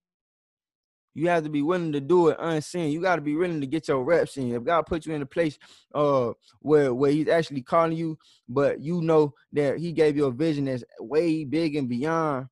You 1.15 1.29
have 1.31 1.45
to 1.45 1.49
be 1.49 1.63
willing 1.63 1.93
to 1.93 2.01
do 2.01 2.29
it 2.29 2.37
unseen. 2.39 2.93
You 2.93 3.01
got 3.01 3.17
to 3.17 3.23
be 3.23 3.35
willing 3.37 3.63
to 3.63 3.67
get 3.67 3.89
your 3.89 4.05
reps 4.05 4.37
in. 4.37 4.55
If 4.55 4.65
God 4.65 4.83
put 4.85 5.07
you 5.07 5.15
in 5.15 5.23
a 5.23 5.27
place 5.27 5.59
uh 5.95 6.33
where 6.61 6.93
where 6.93 7.11
He's 7.11 7.29
actually 7.29 7.63
calling 7.63 7.97
you, 7.97 8.19
but 8.49 8.83
you 8.83 9.01
know 9.01 9.33
that 9.55 9.79
He 9.79 9.93
gave 9.93 10.17
you 10.17 10.27
a 10.27 10.31
vision 10.31 10.67
that's 10.67 10.85
way 11.01 11.45
big 11.45 11.75
and 11.75 11.89
beyond, 11.89 12.49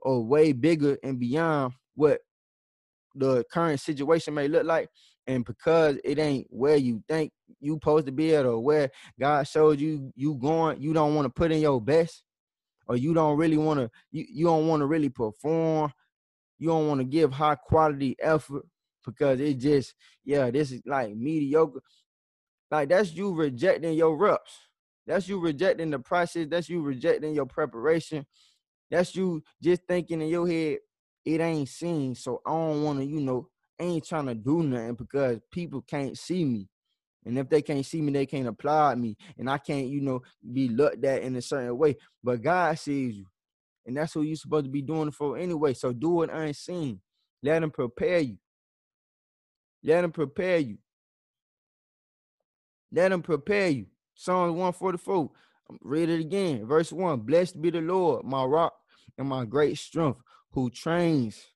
or 0.00 0.24
way 0.24 0.52
bigger 0.52 0.96
and 1.04 1.20
beyond 1.20 1.74
what 1.94 2.20
the 3.14 3.44
current 3.52 3.78
situation 3.78 4.32
may 4.32 4.48
look 4.48 4.64
like, 4.64 4.88
and 5.26 5.44
because 5.44 5.98
it 6.04 6.18
ain't 6.18 6.46
where 6.50 6.76
you 6.76 7.02
think 7.08 7.32
you 7.60 7.74
supposed 7.74 8.06
to 8.06 8.12
be 8.12 8.34
at 8.34 8.46
or 8.46 8.60
where 8.60 8.90
God 9.18 9.46
showed 9.46 9.80
you 9.80 10.12
you 10.16 10.34
going, 10.34 10.80
you 10.80 10.92
don't 10.92 11.14
want 11.14 11.26
to 11.26 11.30
put 11.30 11.52
in 11.52 11.60
your 11.60 11.80
best, 11.80 12.22
or 12.88 12.96
you 12.96 13.14
don't 13.14 13.38
really 13.38 13.58
want 13.58 13.80
to 13.80 13.90
you, 14.10 14.26
you 14.28 14.44
don't 14.46 14.66
want 14.66 14.80
to 14.80 14.86
really 14.86 15.08
perform, 15.08 15.92
you 16.58 16.68
don't 16.68 16.88
want 16.88 17.00
to 17.00 17.04
give 17.04 17.32
high 17.32 17.54
quality 17.54 18.16
effort 18.20 18.64
because 19.04 19.40
it 19.40 19.54
just 19.54 19.94
yeah, 20.24 20.50
this 20.50 20.72
is 20.72 20.82
like 20.86 21.14
mediocre. 21.14 21.82
Like 22.70 22.88
that's 22.88 23.12
you 23.12 23.34
rejecting 23.34 23.94
your 23.94 24.16
reps. 24.16 24.58
That's 25.06 25.28
you 25.28 25.38
rejecting 25.38 25.90
the 25.90 25.98
process. 25.98 26.46
That's 26.48 26.68
you 26.68 26.80
rejecting 26.80 27.34
your 27.34 27.46
preparation. 27.46 28.24
That's 28.90 29.14
you 29.16 29.42
just 29.62 29.82
thinking 29.88 30.20
in 30.20 30.28
your 30.28 30.46
head, 30.46 30.78
it 31.24 31.40
ain't 31.40 31.68
seen. 31.68 32.14
So 32.14 32.40
I 32.46 32.50
don't 32.50 32.82
want 32.82 32.98
to, 33.00 33.04
you 33.04 33.20
know, 33.20 33.48
ain't 33.80 34.06
trying 34.06 34.26
to 34.26 34.34
do 34.34 34.62
nothing 34.62 34.94
because 34.94 35.38
people 35.50 35.82
can't 35.82 36.16
see 36.16 36.44
me. 36.44 36.68
And 37.24 37.38
if 37.38 37.48
they 37.48 37.62
can't 37.62 37.86
see 37.86 38.02
me, 38.02 38.12
they 38.12 38.26
can't 38.26 38.48
applaud 38.48 38.98
me. 38.98 39.16
And 39.38 39.48
I 39.48 39.58
can't, 39.58 39.86
you 39.86 40.00
know, 40.00 40.22
be 40.52 40.68
looked 40.68 41.04
at 41.04 41.22
in 41.22 41.36
a 41.36 41.42
certain 41.42 41.76
way. 41.78 41.96
But 42.22 42.42
God 42.42 42.78
sees 42.78 43.16
you. 43.16 43.26
And 43.86 43.96
that's 43.96 44.14
what 44.14 44.26
you're 44.26 44.36
supposed 44.36 44.66
to 44.66 44.70
be 44.70 44.82
doing 44.82 45.10
for 45.10 45.36
anyway. 45.36 45.74
So 45.74 45.92
do 45.92 46.22
it 46.22 46.30
unseen. 46.30 47.00
Let 47.42 47.62
him 47.62 47.70
prepare 47.70 48.18
you. 48.18 48.38
Let 49.84 50.04
him 50.04 50.12
prepare 50.12 50.58
you. 50.58 50.78
Let 52.92 53.12
him 53.12 53.22
prepare 53.22 53.68
you. 53.68 53.86
Psalms 54.14 54.52
144. 54.52 55.30
Read 55.80 56.08
it 56.10 56.20
again. 56.20 56.66
Verse 56.66 56.92
1. 56.92 57.20
Blessed 57.20 57.60
be 57.60 57.70
the 57.70 57.80
Lord, 57.80 58.24
my 58.24 58.44
rock 58.44 58.74
and 59.16 59.28
my 59.28 59.44
great 59.44 59.78
strength, 59.78 60.20
who 60.52 60.70
trains 60.70 61.46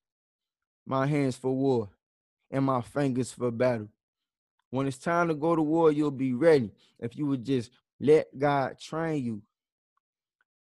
my 0.86 1.06
hands 1.06 1.36
for 1.36 1.52
war 1.54 1.90
and 2.50 2.64
my 2.64 2.80
fingers 2.80 3.32
for 3.32 3.50
battle. 3.50 3.88
When 4.70 4.86
it's 4.86 4.98
time 4.98 5.28
to 5.28 5.34
go 5.34 5.56
to 5.56 5.62
war, 5.62 5.92
you'll 5.92 6.10
be 6.10 6.32
ready. 6.32 6.72
If 6.98 7.16
you 7.16 7.26
would 7.26 7.44
just 7.44 7.70
let 8.00 8.26
God 8.36 8.78
train 8.78 9.24
you, 9.24 9.42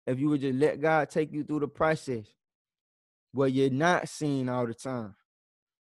if 0.07 0.19
you 0.19 0.29
would 0.29 0.41
just 0.41 0.55
let 0.55 0.79
God 0.79 1.09
take 1.09 1.33
you 1.33 1.43
through 1.43 1.61
the 1.61 1.67
process 1.67 2.25
where 3.31 3.49
you're 3.49 3.69
not 3.69 4.07
seen 4.07 4.47
all 4.47 4.67
the 4.67 4.73
time, 4.73 5.15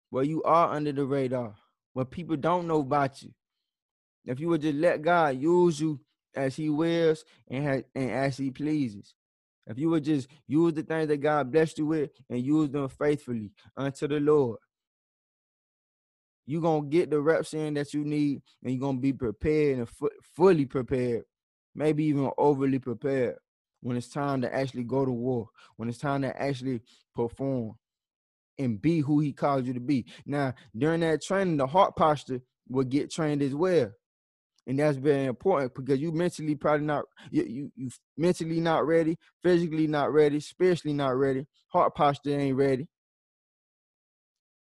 where 0.10 0.23
you 0.23 0.41
are 0.43 0.73
under 0.73 0.91
the 0.91 1.06
radar, 1.06 1.56
where 1.93 2.06
people 2.06 2.38
don't 2.38 2.67
know 2.67 2.80
about 2.80 3.21
you. 3.21 3.34
If 4.26 4.39
you 4.39 4.50
would 4.50 4.62
just 4.62 4.78
let 4.78 5.02
God 5.02 5.38
use 5.38 5.80
you 5.80 6.00
as 6.36 6.56
He 6.56 6.69
wills 6.69 7.26
and, 7.50 7.63
has, 7.65 7.84
and 7.95 8.12
as 8.12 8.38
He 8.38 8.52
pleases. 8.52 9.13
If 9.65 9.78
you 9.78 9.89
would 9.89 10.06
just 10.06 10.30
use 10.47 10.73
the 10.73 10.84
things 10.84 11.10
that 11.10 11.17
God 11.17 11.52
blessed 11.52 11.80
you 11.80 11.88
with 11.88 12.12
and 12.30 12.41
use 12.41 12.69
them 12.69 12.88
faithfully 12.88 13.52
unto 13.76 14.08
the 14.08 14.19
Lord, 14.19 14.60
you're 16.47 16.62
going 16.62 16.83
to 16.83 16.89
get 16.89 17.12
the 17.12 17.21
reps 17.21 17.53
in 17.53 17.75
that 17.75 17.93
you 17.93 18.05
need 18.05 18.41
and 18.63 18.73
you're 18.73 18.81
going 18.81 18.97
to 18.97 19.01
be 19.03 19.13
prepared 19.13 19.79
and 19.79 19.89
fu- 19.89 20.10
fully 20.36 20.65
prepared, 20.65 21.23
maybe 21.75 22.05
even 22.05 22.31
overly 22.39 22.79
prepared 22.79 23.36
when 23.81 23.97
it's 23.97 24.10
time 24.10 24.41
to 24.41 24.55
actually 24.55 24.83
go 24.86 25.05
to 25.05 25.12
war, 25.12 25.49
when 25.77 25.89
it's 25.89 25.99
time 25.99 26.23
to 26.23 26.41
actually 26.41 26.81
perform. 27.15 27.75
and 28.60 28.81
be 28.81 28.99
who 29.01 29.19
he 29.19 29.33
called 29.33 29.65
you 29.67 29.73
to 29.73 29.79
be. 29.79 30.05
Now, 30.25 30.53
during 30.77 31.01
that 31.01 31.21
training, 31.21 31.57
the 31.57 31.67
heart 31.67 31.95
posture 31.95 32.41
will 32.69 32.86
get 32.86 33.12
trained 33.12 33.41
as 33.43 33.53
well. 33.55 33.91
And 34.67 34.79
that's 34.79 34.97
very 34.97 35.25
important 35.25 35.73
because 35.75 35.99
you 35.99 36.12
mentally 36.12 36.55
probably 36.55 36.88
not 36.88 37.05
you, 37.31 37.43
you 37.45 37.71
you 37.75 37.89
mentally 38.17 38.60
not 38.60 38.86
ready, 38.88 39.17
physically 39.43 39.88
not 39.88 40.12
ready, 40.13 40.39
spiritually 40.41 40.93
not 40.95 41.15
ready, 41.17 41.47
heart 41.69 41.95
posture 41.95 42.38
ain't 42.39 42.57
ready. 42.57 42.88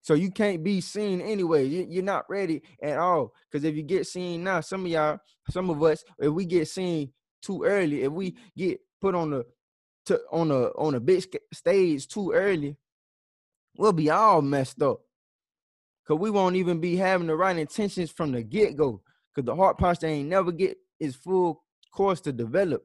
So 0.05 0.13
you 0.13 0.31
can't 0.31 0.63
be 0.63 0.83
seen 0.83 1.23
anyway. 1.23 1.65
You're 1.65 2.05
not 2.05 2.29
ready 2.29 2.63
at 2.83 2.99
all. 2.99 3.33
Because 3.51 3.65
if 3.65 3.75
you 3.75 3.83
get 3.83 4.07
seen 4.07 4.45
now, 4.45 4.61
some 4.61 4.85
of 4.85 4.91
y'all, 4.91 5.19
some 5.49 5.71
of 5.71 5.83
us, 5.83 6.05
if 6.19 6.31
we 6.31 6.45
get 6.45 6.69
seen 6.69 7.11
too 7.41 7.65
early, 7.65 8.03
if 8.03 8.13
we 8.13 8.37
get 8.55 8.81
put 9.01 9.15
on 9.15 9.31
the 9.31 9.47
to 10.05 10.21
on 10.31 10.51
a 10.51 10.65
on 10.77 10.95
a 10.95 11.01
big 11.01 11.25
stage 11.55 12.07
too 12.07 12.33
early, 12.33 12.77
we'll 13.79 13.95
be 13.95 14.11
all 14.11 14.43
messed 14.43 14.83
up. 14.83 15.01
Cause 16.07 16.19
we 16.19 16.29
won't 16.29 16.57
even 16.57 16.81
be 16.81 16.97
having 16.97 17.27
the 17.27 17.35
right 17.35 17.57
intentions 17.57 18.11
from 18.11 18.33
the 18.33 18.43
get 18.43 18.77
go. 18.77 19.01
Cause 19.35 19.47
the 19.47 19.57
heart 19.57 19.79
posture 19.79 20.09
ain't 20.09 20.29
never 20.29 20.53
get 20.53 20.77
its 21.01 21.17
full 21.17 21.65
course 21.95 22.21
to 22.21 22.33
develop. 22.33 22.85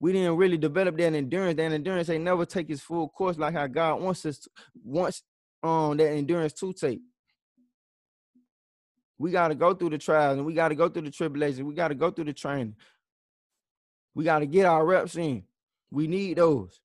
We 0.00 0.14
didn't 0.14 0.38
really 0.38 0.56
develop 0.56 0.96
that 0.96 1.12
endurance. 1.12 1.58
That 1.58 1.72
endurance 1.72 2.08
ain't 2.08 2.24
never 2.24 2.46
take 2.46 2.70
its 2.70 2.80
full 2.80 3.10
course 3.10 3.36
like 3.36 3.52
how 3.52 3.66
God 3.66 4.00
wants 4.00 4.24
us 4.24 4.38
to, 4.38 4.50
wants 4.82 5.22
um 5.64 5.96
that 5.96 6.10
endurance 6.10 6.52
two 6.52 6.72
tape. 6.72 7.02
We 9.18 9.30
got 9.30 9.48
to 9.48 9.54
go 9.54 9.72
through 9.74 9.90
the 9.90 9.98
trials 9.98 10.36
and 10.36 10.46
we 10.46 10.54
got 10.54 10.68
to 10.68 10.74
go 10.74 10.88
through 10.88 11.02
the 11.02 11.10
tribulations. 11.10 11.62
We 11.62 11.74
got 11.74 11.88
to 11.88 11.94
go 11.94 12.10
through 12.10 12.24
the 12.24 12.32
training. 12.32 12.76
We 14.14 14.24
got 14.24 14.40
to 14.40 14.46
get 14.46 14.66
our 14.66 14.84
reps 14.84 15.16
in. 15.16 15.44
We 15.90 16.06
need 16.06 16.38
those. 16.38 16.80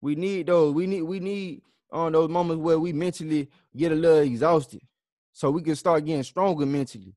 We 0.00 0.14
need 0.14 0.46
those. 0.46 0.74
We 0.74 0.86
need 0.86 1.02
we 1.02 1.20
need 1.20 1.62
on 1.92 2.14
uh, 2.14 2.20
those 2.20 2.30
moments 2.30 2.62
where 2.62 2.78
we 2.78 2.92
mentally 2.92 3.50
get 3.76 3.92
a 3.92 3.94
little 3.94 4.18
exhausted, 4.18 4.82
so 5.32 5.50
we 5.50 5.62
can 5.62 5.74
start 5.74 6.04
getting 6.04 6.22
stronger 6.22 6.64
mentally. 6.64 7.14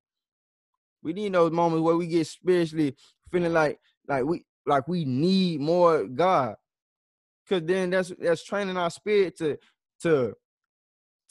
We 1.04 1.13
need 1.13 1.34
those 1.34 1.52
moments 1.52 1.84
where 1.84 1.96
we 1.96 2.08
get 2.08 2.26
spiritually 2.26 2.96
feeling 3.32 3.54
like 3.54 3.80
like 4.08 4.26
we 4.26 4.43
like 4.65 4.88
we 4.88 5.06
need 5.06 5.62
more 5.62 6.06
God, 6.06 6.56
because 7.43 7.65
then 7.65 7.91
that's 7.91 8.12
that's 8.19 8.43
training 8.43 8.78
our 8.78 8.89
spirit 8.89 9.38
to 9.38 9.58
to 10.04 10.36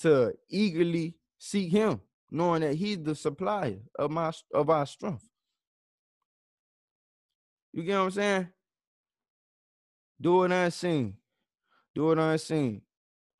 to 0.00 0.34
eagerly 0.50 1.14
seek 1.38 1.70
Him, 1.70 2.00
knowing 2.30 2.62
that 2.62 2.74
He's 2.74 2.98
the 2.98 3.14
supplier 3.14 3.78
of 3.98 4.10
my 4.10 4.32
of 4.52 4.68
our 4.68 4.86
strength. 4.86 5.28
You 7.72 7.84
get 7.84 7.98
what 7.98 8.04
I'm 8.04 8.10
saying? 8.10 8.48
Do 10.20 10.44
it 10.44 10.52
unseen. 10.52 11.16
Do 11.94 12.12
it 12.12 12.18
unseen. 12.18 12.82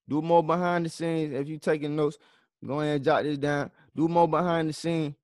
Do 0.09 0.23
more 0.23 0.43
behind 0.43 0.87
the 0.87 0.91
scenes. 0.91 1.35
If 1.35 1.49
you're 1.49 1.59
taking 1.59 1.95
notes, 1.95 2.19
go 2.65 2.81
ahead 2.81 2.97
and 2.97 3.05
jot 3.05 3.25
this 3.25 3.39
down. 3.39 3.71
Do 3.95 4.09
more 4.09 4.29
behind 4.29 4.69
the 4.69 4.73
scene 4.73 5.15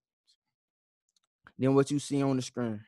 than 1.58 1.74
what 1.74 1.90
you 1.90 1.98
see 1.98 2.22
on 2.22 2.36
the 2.36 2.42
screen. 2.42 2.80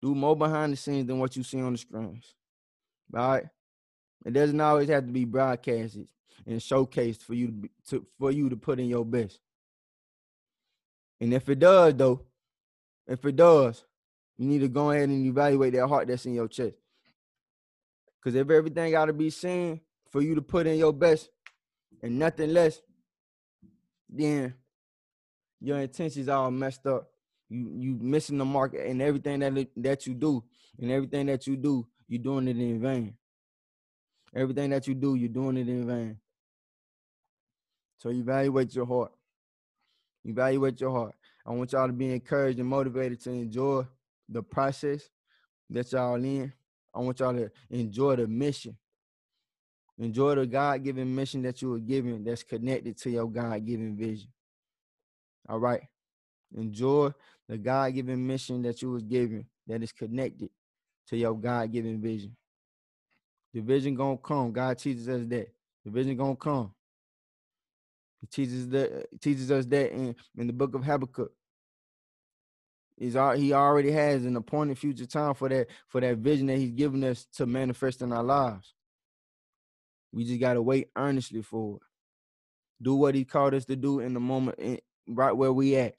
Do 0.00 0.14
more 0.14 0.36
behind 0.36 0.72
the 0.72 0.76
scenes 0.76 1.06
than 1.06 1.18
what 1.18 1.36
you 1.36 1.42
see 1.42 1.60
on 1.60 1.72
the 1.72 1.78
screens. 1.78 2.34
All 3.14 3.28
right. 3.28 3.44
It 4.24 4.32
doesn't 4.32 4.60
always 4.60 4.88
have 4.88 5.06
to 5.06 5.12
be 5.12 5.24
broadcasted 5.24 6.06
and 6.46 6.60
showcased 6.60 7.22
for 7.22 7.34
you 7.34 7.46
to, 7.46 7.52
be, 7.52 7.70
to 7.88 8.06
for 8.18 8.30
you 8.30 8.48
to 8.48 8.56
put 8.56 8.80
in 8.80 8.86
your 8.86 9.04
best. 9.04 9.40
And 11.20 11.32
if 11.32 11.48
it 11.48 11.58
does, 11.58 11.94
though, 11.94 12.22
if 13.06 13.24
it 13.24 13.36
does, 13.36 13.84
you 14.36 14.46
need 14.46 14.60
to 14.60 14.68
go 14.68 14.90
ahead 14.90 15.08
and 15.08 15.26
evaluate 15.26 15.72
that 15.74 15.86
heart 15.86 16.08
that's 16.08 16.26
in 16.26 16.34
your 16.34 16.48
chest. 16.48 16.74
Because 18.16 18.34
if 18.34 18.50
everything 18.50 18.92
got 18.92 19.06
to 19.06 19.12
be 19.12 19.30
seen 19.30 19.80
for 20.10 20.20
you 20.20 20.34
to 20.34 20.42
put 20.42 20.66
in 20.66 20.78
your 20.78 20.92
best 20.92 21.28
and 22.02 22.18
nothing 22.18 22.52
less, 22.52 22.80
then 24.08 24.54
your 25.60 25.78
intentions 25.78 26.28
all 26.28 26.50
messed 26.50 26.86
up. 26.86 27.08
You 27.48 27.72
you 27.76 27.98
missing 28.00 28.38
the 28.38 28.44
mark 28.44 28.74
and 28.74 29.02
everything 29.02 29.40
that 29.40 29.68
that 29.76 30.06
you 30.06 30.14
do, 30.14 30.42
and 30.78 30.90
everything 30.90 31.26
that 31.26 31.46
you 31.46 31.56
do, 31.56 31.86
you're 32.08 32.22
doing 32.22 32.48
it 32.48 32.56
in 32.56 32.80
vain. 32.80 33.14
Everything 34.34 34.70
that 34.70 34.86
you 34.86 34.94
do, 34.94 35.14
you're 35.14 35.28
doing 35.28 35.56
it 35.58 35.68
in 35.68 35.86
vain. 35.86 36.18
So 37.98 38.10
evaluate 38.10 38.74
your 38.74 38.86
heart. 38.86 39.12
Evaluate 40.24 40.80
your 40.80 40.90
heart. 40.90 41.14
I 41.46 41.50
want 41.50 41.72
y'all 41.72 41.86
to 41.86 41.92
be 41.92 42.12
encouraged 42.12 42.58
and 42.58 42.68
motivated 42.68 43.20
to 43.22 43.30
enjoy 43.30 43.84
the 44.28 44.42
process 44.42 45.02
that 45.70 45.90
y'all 45.92 46.14
in. 46.14 46.52
I 46.94 47.00
want 47.00 47.20
y'all 47.20 47.34
to 47.34 47.50
enjoy 47.70 48.16
the 48.16 48.26
mission. 48.26 48.76
Enjoy 49.98 50.34
the 50.34 50.46
God 50.46 50.82
given 50.82 51.14
mission 51.14 51.42
that 51.42 51.60
you 51.60 51.70
were 51.70 51.78
given 51.78 52.24
that's 52.24 52.42
connected 52.42 52.96
to 52.98 53.10
your 53.10 53.30
God 53.30 53.64
given 53.64 53.96
vision. 53.96 54.28
All 55.48 55.58
right. 55.58 55.82
Enjoy 56.56 57.10
the 57.48 57.58
God 57.58 57.94
given 57.94 58.26
mission 58.26 58.62
that 58.62 58.82
you 58.82 58.90
was 58.90 59.02
given 59.02 59.46
that 59.66 59.82
is 59.82 59.92
connected 59.92 60.50
to 61.08 61.16
your 61.16 61.34
God 61.34 61.72
given 61.72 62.00
vision. 62.00 62.36
The 63.52 63.60
vision 63.60 63.94
gonna 63.94 64.16
come. 64.16 64.52
God 64.52 64.78
teaches 64.78 65.08
us 65.08 65.22
that. 65.26 65.52
The 65.84 65.90
vision 65.90 66.16
gonna 66.16 66.36
come. 66.36 66.72
He 68.20 68.26
teaches 68.26 68.68
that 68.68 69.08
teaches 69.20 69.50
us 69.50 69.66
that 69.66 69.92
in, 69.92 70.14
in 70.36 70.46
the 70.46 70.52
book 70.52 70.74
of 70.74 70.84
Habakkuk. 70.84 71.32
He's 72.96 73.14
he 73.14 73.52
already 73.52 73.90
has 73.90 74.24
an 74.24 74.36
appointed 74.36 74.78
future 74.78 75.06
time 75.06 75.34
for 75.34 75.48
that 75.48 75.66
for 75.88 76.00
that 76.00 76.18
vision 76.18 76.46
that 76.46 76.58
he's 76.58 76.70
given 76.70 77.02
us 77.04 77.26
to 77.34 77.46
manifest 77.46 78.00
in 78.00 78.12
our 78.12 78.22
lives. 78.22 78.74
We 80.12 80.24
just 80.24 80.40
gotta 80.40 80.62
wait 80.62 80.90
earnestly 80.96 81.42
for 81.42 81.76
it. 81.76 81.82
Do 82.80 82.94
what 82.94 83.14
he 83.14 83.24
called 83.24 83.54
us 83.54 83.64
to 83.66 83.76
do 83.76 84.00
in 84.00 84.14
the 84.14 84.20
moment, 84.20 84.58
in, 84.58 84.78
right 85.08 85.32
where 85.32 85.52
we 85.52 85.76
at. 85.76 85.94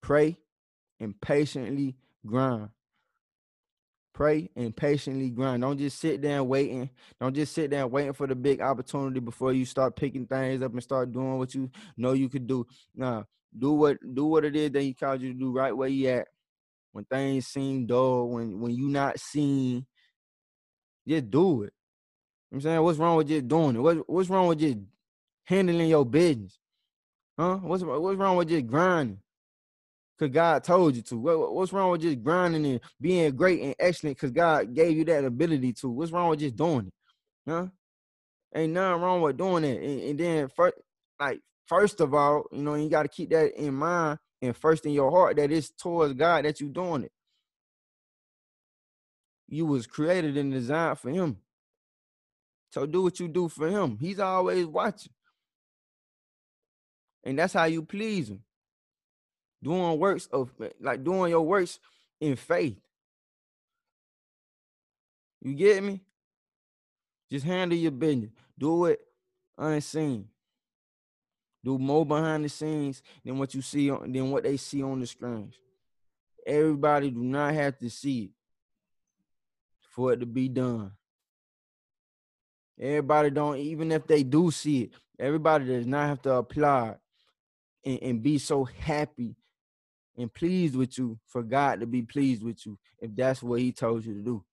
Pray 0.00 0.38
and 1.00 1.18
patiently 1.20 1.96
grind. 2.26 2.70
Pray 4.14 4.48
and 4.54 4.74
patiently 4.74 5.28
grind. 5.28 5.62
Don't 5.62 5.76
just 5.76 5.98
sit 5.98 6.22
there 6.22 6.42
waiting. 6.44 6.88
Don't 7.20 7.34
just 7.34 7.52
sit 7.52 7.70
there 7.70 7.86
waiting 7.86 8.12
for 8.12 8.28
the 8.28 8.36
big 8.36 8.60
opportunity 8.60 9.18
before 9.18 9.52
you 9.52 9.64
start 9.66 9.96
picking 9.96 10.26
things 10.26 10.62
up 10.62 10.72
and 10.72 10.82
start 10.82 11.12
doing 11.12 11.36
what 11.36 11.52
you 11.52 11.68
know 11.96 12.12
you 12.12 12.28
could 12.28 12.46
do. 12.46 12.64
Nah, 12.94 13.24
do 13.58 13.72
what 13.72 13.98
do 14.14 14.26
what 14.26 14.44
it 14.44 14.54
is 14.54 14.70
that 14.70 14.82
he 14.82 14.94
called 14.94 15.20
you 15.20 15.32
to 15.32 15.38
do 15.38 15.52
right 15.52 15.76
where 15.76 15.88
you 15.88 16.08
at. 16.10 16.28
When 16.92 17.04
things 17.06 17.48
seem 17.48 17.86
dull, 17.86 18.28
when 18.28 18.60
when 18.60 18.72
you 18.72 18.88
not 18.88 19.18
seen, 19.18 19.84
just 21.08 21.28
do 21.28 21.64
it. 21.64 21.72
I'm 22.52 22.60
saying, 22.60 22.82
what's 22.82 22.98
wrong 22.98 23.16
with 23.16 23.26
just 23.26 23.48
doing 23.48 23.74
it? 23.74 23.80
What, 23.80 24.08
what's 24.08 24.30
wrong 24.30 24.46
with 24.46 24.60
just 24.60 24.78
handling 25.44 25.88
your 25.88 26.06
business? 26.06 26.56
Huh? 27.36 27.56
What's 27.56 27.82
what's 27.82 28.16
wrong 28.16 28.36
with 28.36 28.48
just 28.48 28.68
grinding? 28.68 29.18
Cause 30.18 30.30
God 30.30 30.62
told 30.62 30.94
you 30.94 31.02
to. 31.02 31.18
What, 31.18 31.54
what's 31.54 31.72
wrong 31.72 31.90
with 31.90 32.02
just 32.02 32.22
grinding 32.22 32.64
and 32.66 32.80
being 33.00 33.34
great 33.34 33.60
and 33.60 33.74
excellent? 33.78 34.18
Cause 34.18 34.30
God 34.30 34.72
gave 34.72 34.96
you 34.96 35.04
that 35.06 35.24
ability 35.24 35.72
to. 35.74 35.88
What's 35.88 36.12
wrong 36.12 36.30
with 36.30 36.38
just 36.38 36.56
doing 36.56 36.86
it? 36.86 36.92
Huh? 37.50 37.66
Ain't 38.54 38.72
nothing 38.72 39.02
wrong 39.02 39.20
with 39.22 39.36
doing 39.36 39.64
it. 39.64 39.82
And, 39.82 40.00
and 40.02 40.20
then 40.20 40.48
first, 40.54 40.76
like 41.18 41.40
first 41.66 42.00
of 42.00 42.14
all, 42.14 42.44
you 42.52 42.62
know, 42.62 42.74
you 42.74 42.88
got 42.88 43.02
to 43.02 43.08
keep 43.08 43.30
that 43.30 43.60
in 43.60 43.74
mind 43.74 44.18
and 44.40 44.56
first 44.56 44.86
in 44.86 44.92
your 44.92 45.10
heart 45.10 45.36
that 45.36 45.50
it's 45.50 45.70
towards 45.70 46.14
God 46.14 46.44
that 46.44 46.60
you're 46.60 46.70
doing 46.70 47.04
it. 47.04 47.12
You 49.48 49.66
was 49.66 49.86
created 49.86 50.36
and 50.36 50.52
designed 50.52 50.98
for 51.00 51.10
him. 51.10 51.38
So 52.70 52.86
do 52.86 53.02
what 53.02 53.20
you 53.20 53.28
do 53.28 53.48
for 53.48 53.68
him. 53.68 53.98
He's 54.00 54.20
always 54.20 54.66
watching. 54.66 55.12
And 57.24 57.38
that's 57.38 57.52
how 57.52 57.64
you 57.64 57.82
please 57.82 58.28
him. 58.28 58.42
Doing 59.64 59.98
works 59.98 60.26
of 60.26 60.52
like 60.78 61.02
doing 61.02 61.30
your 61.30 61.40
works 61.40 61.80
in 62.20 62.36
faith. 62.36 62.78
You 65.40 65.54
get 65.54 65.82
me? 65.82 66.00
Just 67.30 67.46
handle 67.46 67.76
your 67.76 67.90
business. 67.90 68.30
Do 68.58 68.84
it 68.86 69.00
unseen 69.56 70.28
do 71.64 71.78
more 71.78 72.04
behind 72.04 72.44
the 72.44 72.48
scenes 72.48 73.02
than 73.24 73.38
what 73.38 73.54
you 73.54 73.62
see 73.62 73.90
on 73.90 74.12
than 74.12 74.30
what 74.30 74.42
they 74.42 74.56
see 74.58 74.82
on 74.82 75.00
the 75.00 75.06
screens. 75.06 75.54
Everybody 76.46 77.10
do 77.10 77.24
not 77.24 77.54
have 77.54 77.78
to 77.78 77.88
see 77.88 78.24
it 78.24 78.30
for 79.80 80.12
it 80.12 80.20
to 80.20 80.26
be 80.26 80.48
done. 80.48 80.92
Everybody 82.78 83.30
don't, 83.30 83.56
even 83.56 83.92
if 83.92 84.06
they 84.06 84.24
do 84.24 84.50
see 84.50 84.82
it, 84.82 84.90
everybody 85.18 85.64
does 85.64 85.86
not 85.86 86.08
have 86.08 86.22
to 86.22 86.34
apply 86.34 86.96
and, 87.84 87.98
and 88.02 88.22
be 88.22 88.36
so 88.36 88.64
happy 88.64 89.36
and 90.16 90.32
pleased 90.32 90.76
with 90.76 90.98
you 90.98 91.18
for 91.26 91.42
God 91.42 91.80
to 91.80 91.86
be 91.86 92.02
pleased 92.02 92.42
with 92.42 92.64
you 92.66 92.78
if 93.00 93.14
that's 93.14 93.42
what 93.42 93.60
He 93.60 93.72
told 93.72 94.04
you 94.04 94.14
to 94.14 94.20
do. 94.20 94.44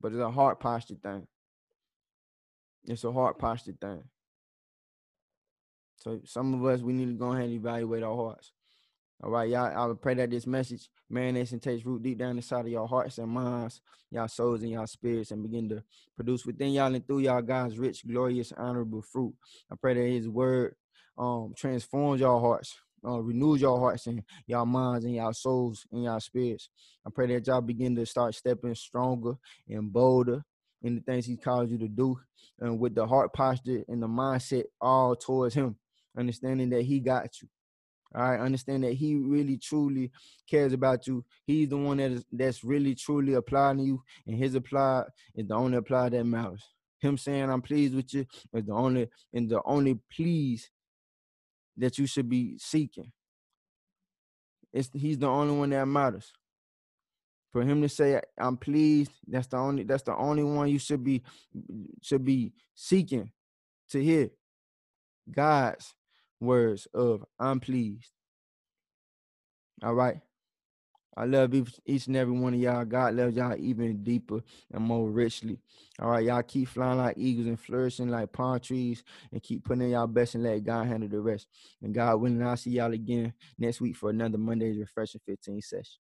But 0.00 0.12
it's 0.12 0.20
a 0.20 0.30
heart 0.30 0.60
posture 0.60 0.96
thing. 1.02 1.26
It's 2.84 3.04
a 3.04 3.12
heart 3.12 3.38
posture 3.38 3.74
thing. 3.80 4.04
So 5.96 6.20
some 6.24 6.54
of 6.54 6.64
us 6.64 6.82
we 6.82 6.92
need 6.92 7.06
to 7.06 7.12
go 7.14 7.32
ahead 7.32 7.46
and 7.46 7.54
evaluate 7.54 8.02
our 8.02 8.14
hearts. 8.14 8.52
All 9.22 9.30
right, 9.30 9.48
y'all. 9.48 9.92
I 9.92 9.94
pray 9.94 10.12
that 10.14 10.30
this 10.30 10.46
message 10.46 10.90
marinates 11.10 11.52
and 11.52 11.62
takes 11.62 11.86
root 11.86 12.02
deep 12.02 12.18
down 12.18 12.36
inside 12.36 12.60
of 12.60 12.68
your 12.68 12.86
hearts 12.86 13.16
and 13.16 13.30
minds, 13.30 13.80
y'all 14.10 14.28
souls 14.28 14.62
and 14.62 14.70
y'all 14.70 14.86
spirits, 14.86 15.30
and 15.30 15.42
begin 15.42 15.70
to 15.70 15.82
produce 16.16 16.44
within 16.44 16.72
y'all 16.72 16.94
and 16.94 17.06
through 17.06 17.20
y'all 17.20 17.40
God's 17.40 17.78
rich, 17.78 18.06
glorious, 18.06 18.52
honorable 18.56 19.00
fruit. 19.00 19.34
I 19.72 19.76
pray 19.80 19.94
that 19.94 20.00
His 20.00 20.28
word 20.28 20.76
um 21.16 21.54
transforms 21.56 22.20
your 22.20 22.38
hearts, 22.38 22.78
uh, 23.06 23.20
renews 23.20 23.60
your 23.60 23.78
hearts 23.78 24.06
and 24.06 24.22
y'all 24.46 24.66
minds 24.66 25.04
and 25.04 25.14
y'all 25.14 25.32
souls 25.32 25.86
and 25.92 26.04
y'all 26.04 26.20
spirits. 26.20 26.70
I 27.06 27.10
pray 27.14 27.26
that 27.28 27.46
y'all 27.46 27.60
begin 27.60 27.94
to 27.96 28.06
start 28.06 28.34
stepping 28.34 28.74
stronger 28.74 29.34
and 29.68 29.92
bolder 29.92 30.42
in 30.82 30.96
the 30.96 31.00
things 31.00 31.26
He 31.26 31.36
calls 31.36 31.70
you 31.70 31.78
to 31.78 31.88
do, 31.88 32.18
and 32.60 32.78
with 32.78 32.94
the 32.94 33.06
heart 33.06 33.32
posture 33.32 33.84
and 33.88 34.02
the 34.02 34.08
mindset 34.08 34.64
all 34.80 35.16
towards 35.16 35.54
Him, 35.54 35.76
understanding 36.18 36.70
that 36.70 36.82
He 36.82 37.00
got 37.00 37.40
you 37.40 37.48
all 38.14 38.22
right, 38.22 38.40
understand 38.40 38.84
that 38.84 38.94
he 38.94 39.14
really 39.16 39.58
truly 39.58 40.10
cares 40.48 40.72
about 40.72 41.06
you. 41.06 41.24
He's 41.46 41.68
the 41.68 41.76
one 41.76 41.98
that 41.98 42.12
is 42.12 42.24
that's 42.32 42.64
really 42.64 42.94
truly 42.94 43.34
applying 43.34 43.78
to 43.78 43.84
you, 43.84 44.02
and 44.26 44.36
his 44.36 44.54
apply 44.54 45.04
is 45.34 45.46
the 45.46 45.54
only 45.54 45.76
apply 45.76 46.10
that 46.10 46.24
matters. 46.24 46.64
Him 47.00 47.18
saying 47.18 47.50
I'm 47.50 47.60
pleased 47.60 47.94
with 47.94 48.12
you 48.14 48.24
is 48.54 48.64
the 48.64 48.72
only 48.72 49.08
and 49.34 49.50
the 49.50 49.60
only 49.66 49.98
please 50.10 50.70
that 51.76 51.98
you 51.98 52.06
should 52.06 52.28
be 52.28 52.58
seeking. 52.58 53.12
It's 54.72 54.90
he's 54.92 55.18
the 55.18 55.28
only 55.28 55.56
one 55.56 55.70
that 55.70 55.86
matters. 55.86 56.32
For 57.52 57.62
him 57.62 57.80
to 57.82 57.88
say 57.88 58.20
I'm 58.38 58.56
pleased, 58.56 59.12
that's 59.26 59.46
the 59.46 59.56
only 59.56 59.84
that's 59.84 60.02
the 60.02 60.14
only 60.14 60.44
one 60.44 60.68
you 60.68 60.78
should 60.78 61.02
be 61.02 61.22
should 62.02 62.24
be 62.24 62.52
seeking 62.74 63.30
to 63.90 64.02
hear. 64.02 64.30
God's 65.30 65.94
words 66.40 66.86
of 66.92 67.24
I'm 67.38 67.60
pleased. 67.60 68.10
All 69.82 69.94
right. 69.94 70.20
I 71.16 71.24
love 71.24 71.54
each 71.86 72.06
and 72.08 72.16
every 72.16 72.38
one 72.38 72.52
of 72.52 72.60
y'all. 72.60 72.84
God 72.84 73.14
loves 73.14 73.36
y'all 73.36 73.56
even 73.58 74.04
deeper 74.04 74.42
and 74.72 74.84
more 74.84 75.08
richly. 75.08 75.58
All 75.98 76.10
right, 76.10 76.24
y'all 76.24 76.42
keep 76.42 76.68
flying 76.68 76.98
like 76.98 77.16
eagles 77.16 77.46
and 77.46 77.58
flourishing 77.58 78.10
like 78.10 78.32
palm 78.32 78.60
trees 78.60 79.02
and 79.32 79.42
keep 79.42 79.64
putting 79.64 79.84
in 79.84 79.90
y'all 79.90 80.06
best 80.06 80.34
and 80.34 80.44
let 80.44 80.62
God 80.62 80.86
handle 80.86 81.08
the 81.08 81.20
rest. 81.20 81.46
And 81.82 81.94
God 81.94 82.16
willing, 82.16 82.42
I'll 82.42 82.56
see 82.56 82.70
y'all 82.70 82.92
again 82.92 83.32
next 83.58 83.80
week 83.80 83.96
for 83.96 84.10
another 84.10 84.36
Monday's 84.36 84.78
Refreshing 84.78 85.22
15 85.26 85.62
session. 85.62 86.05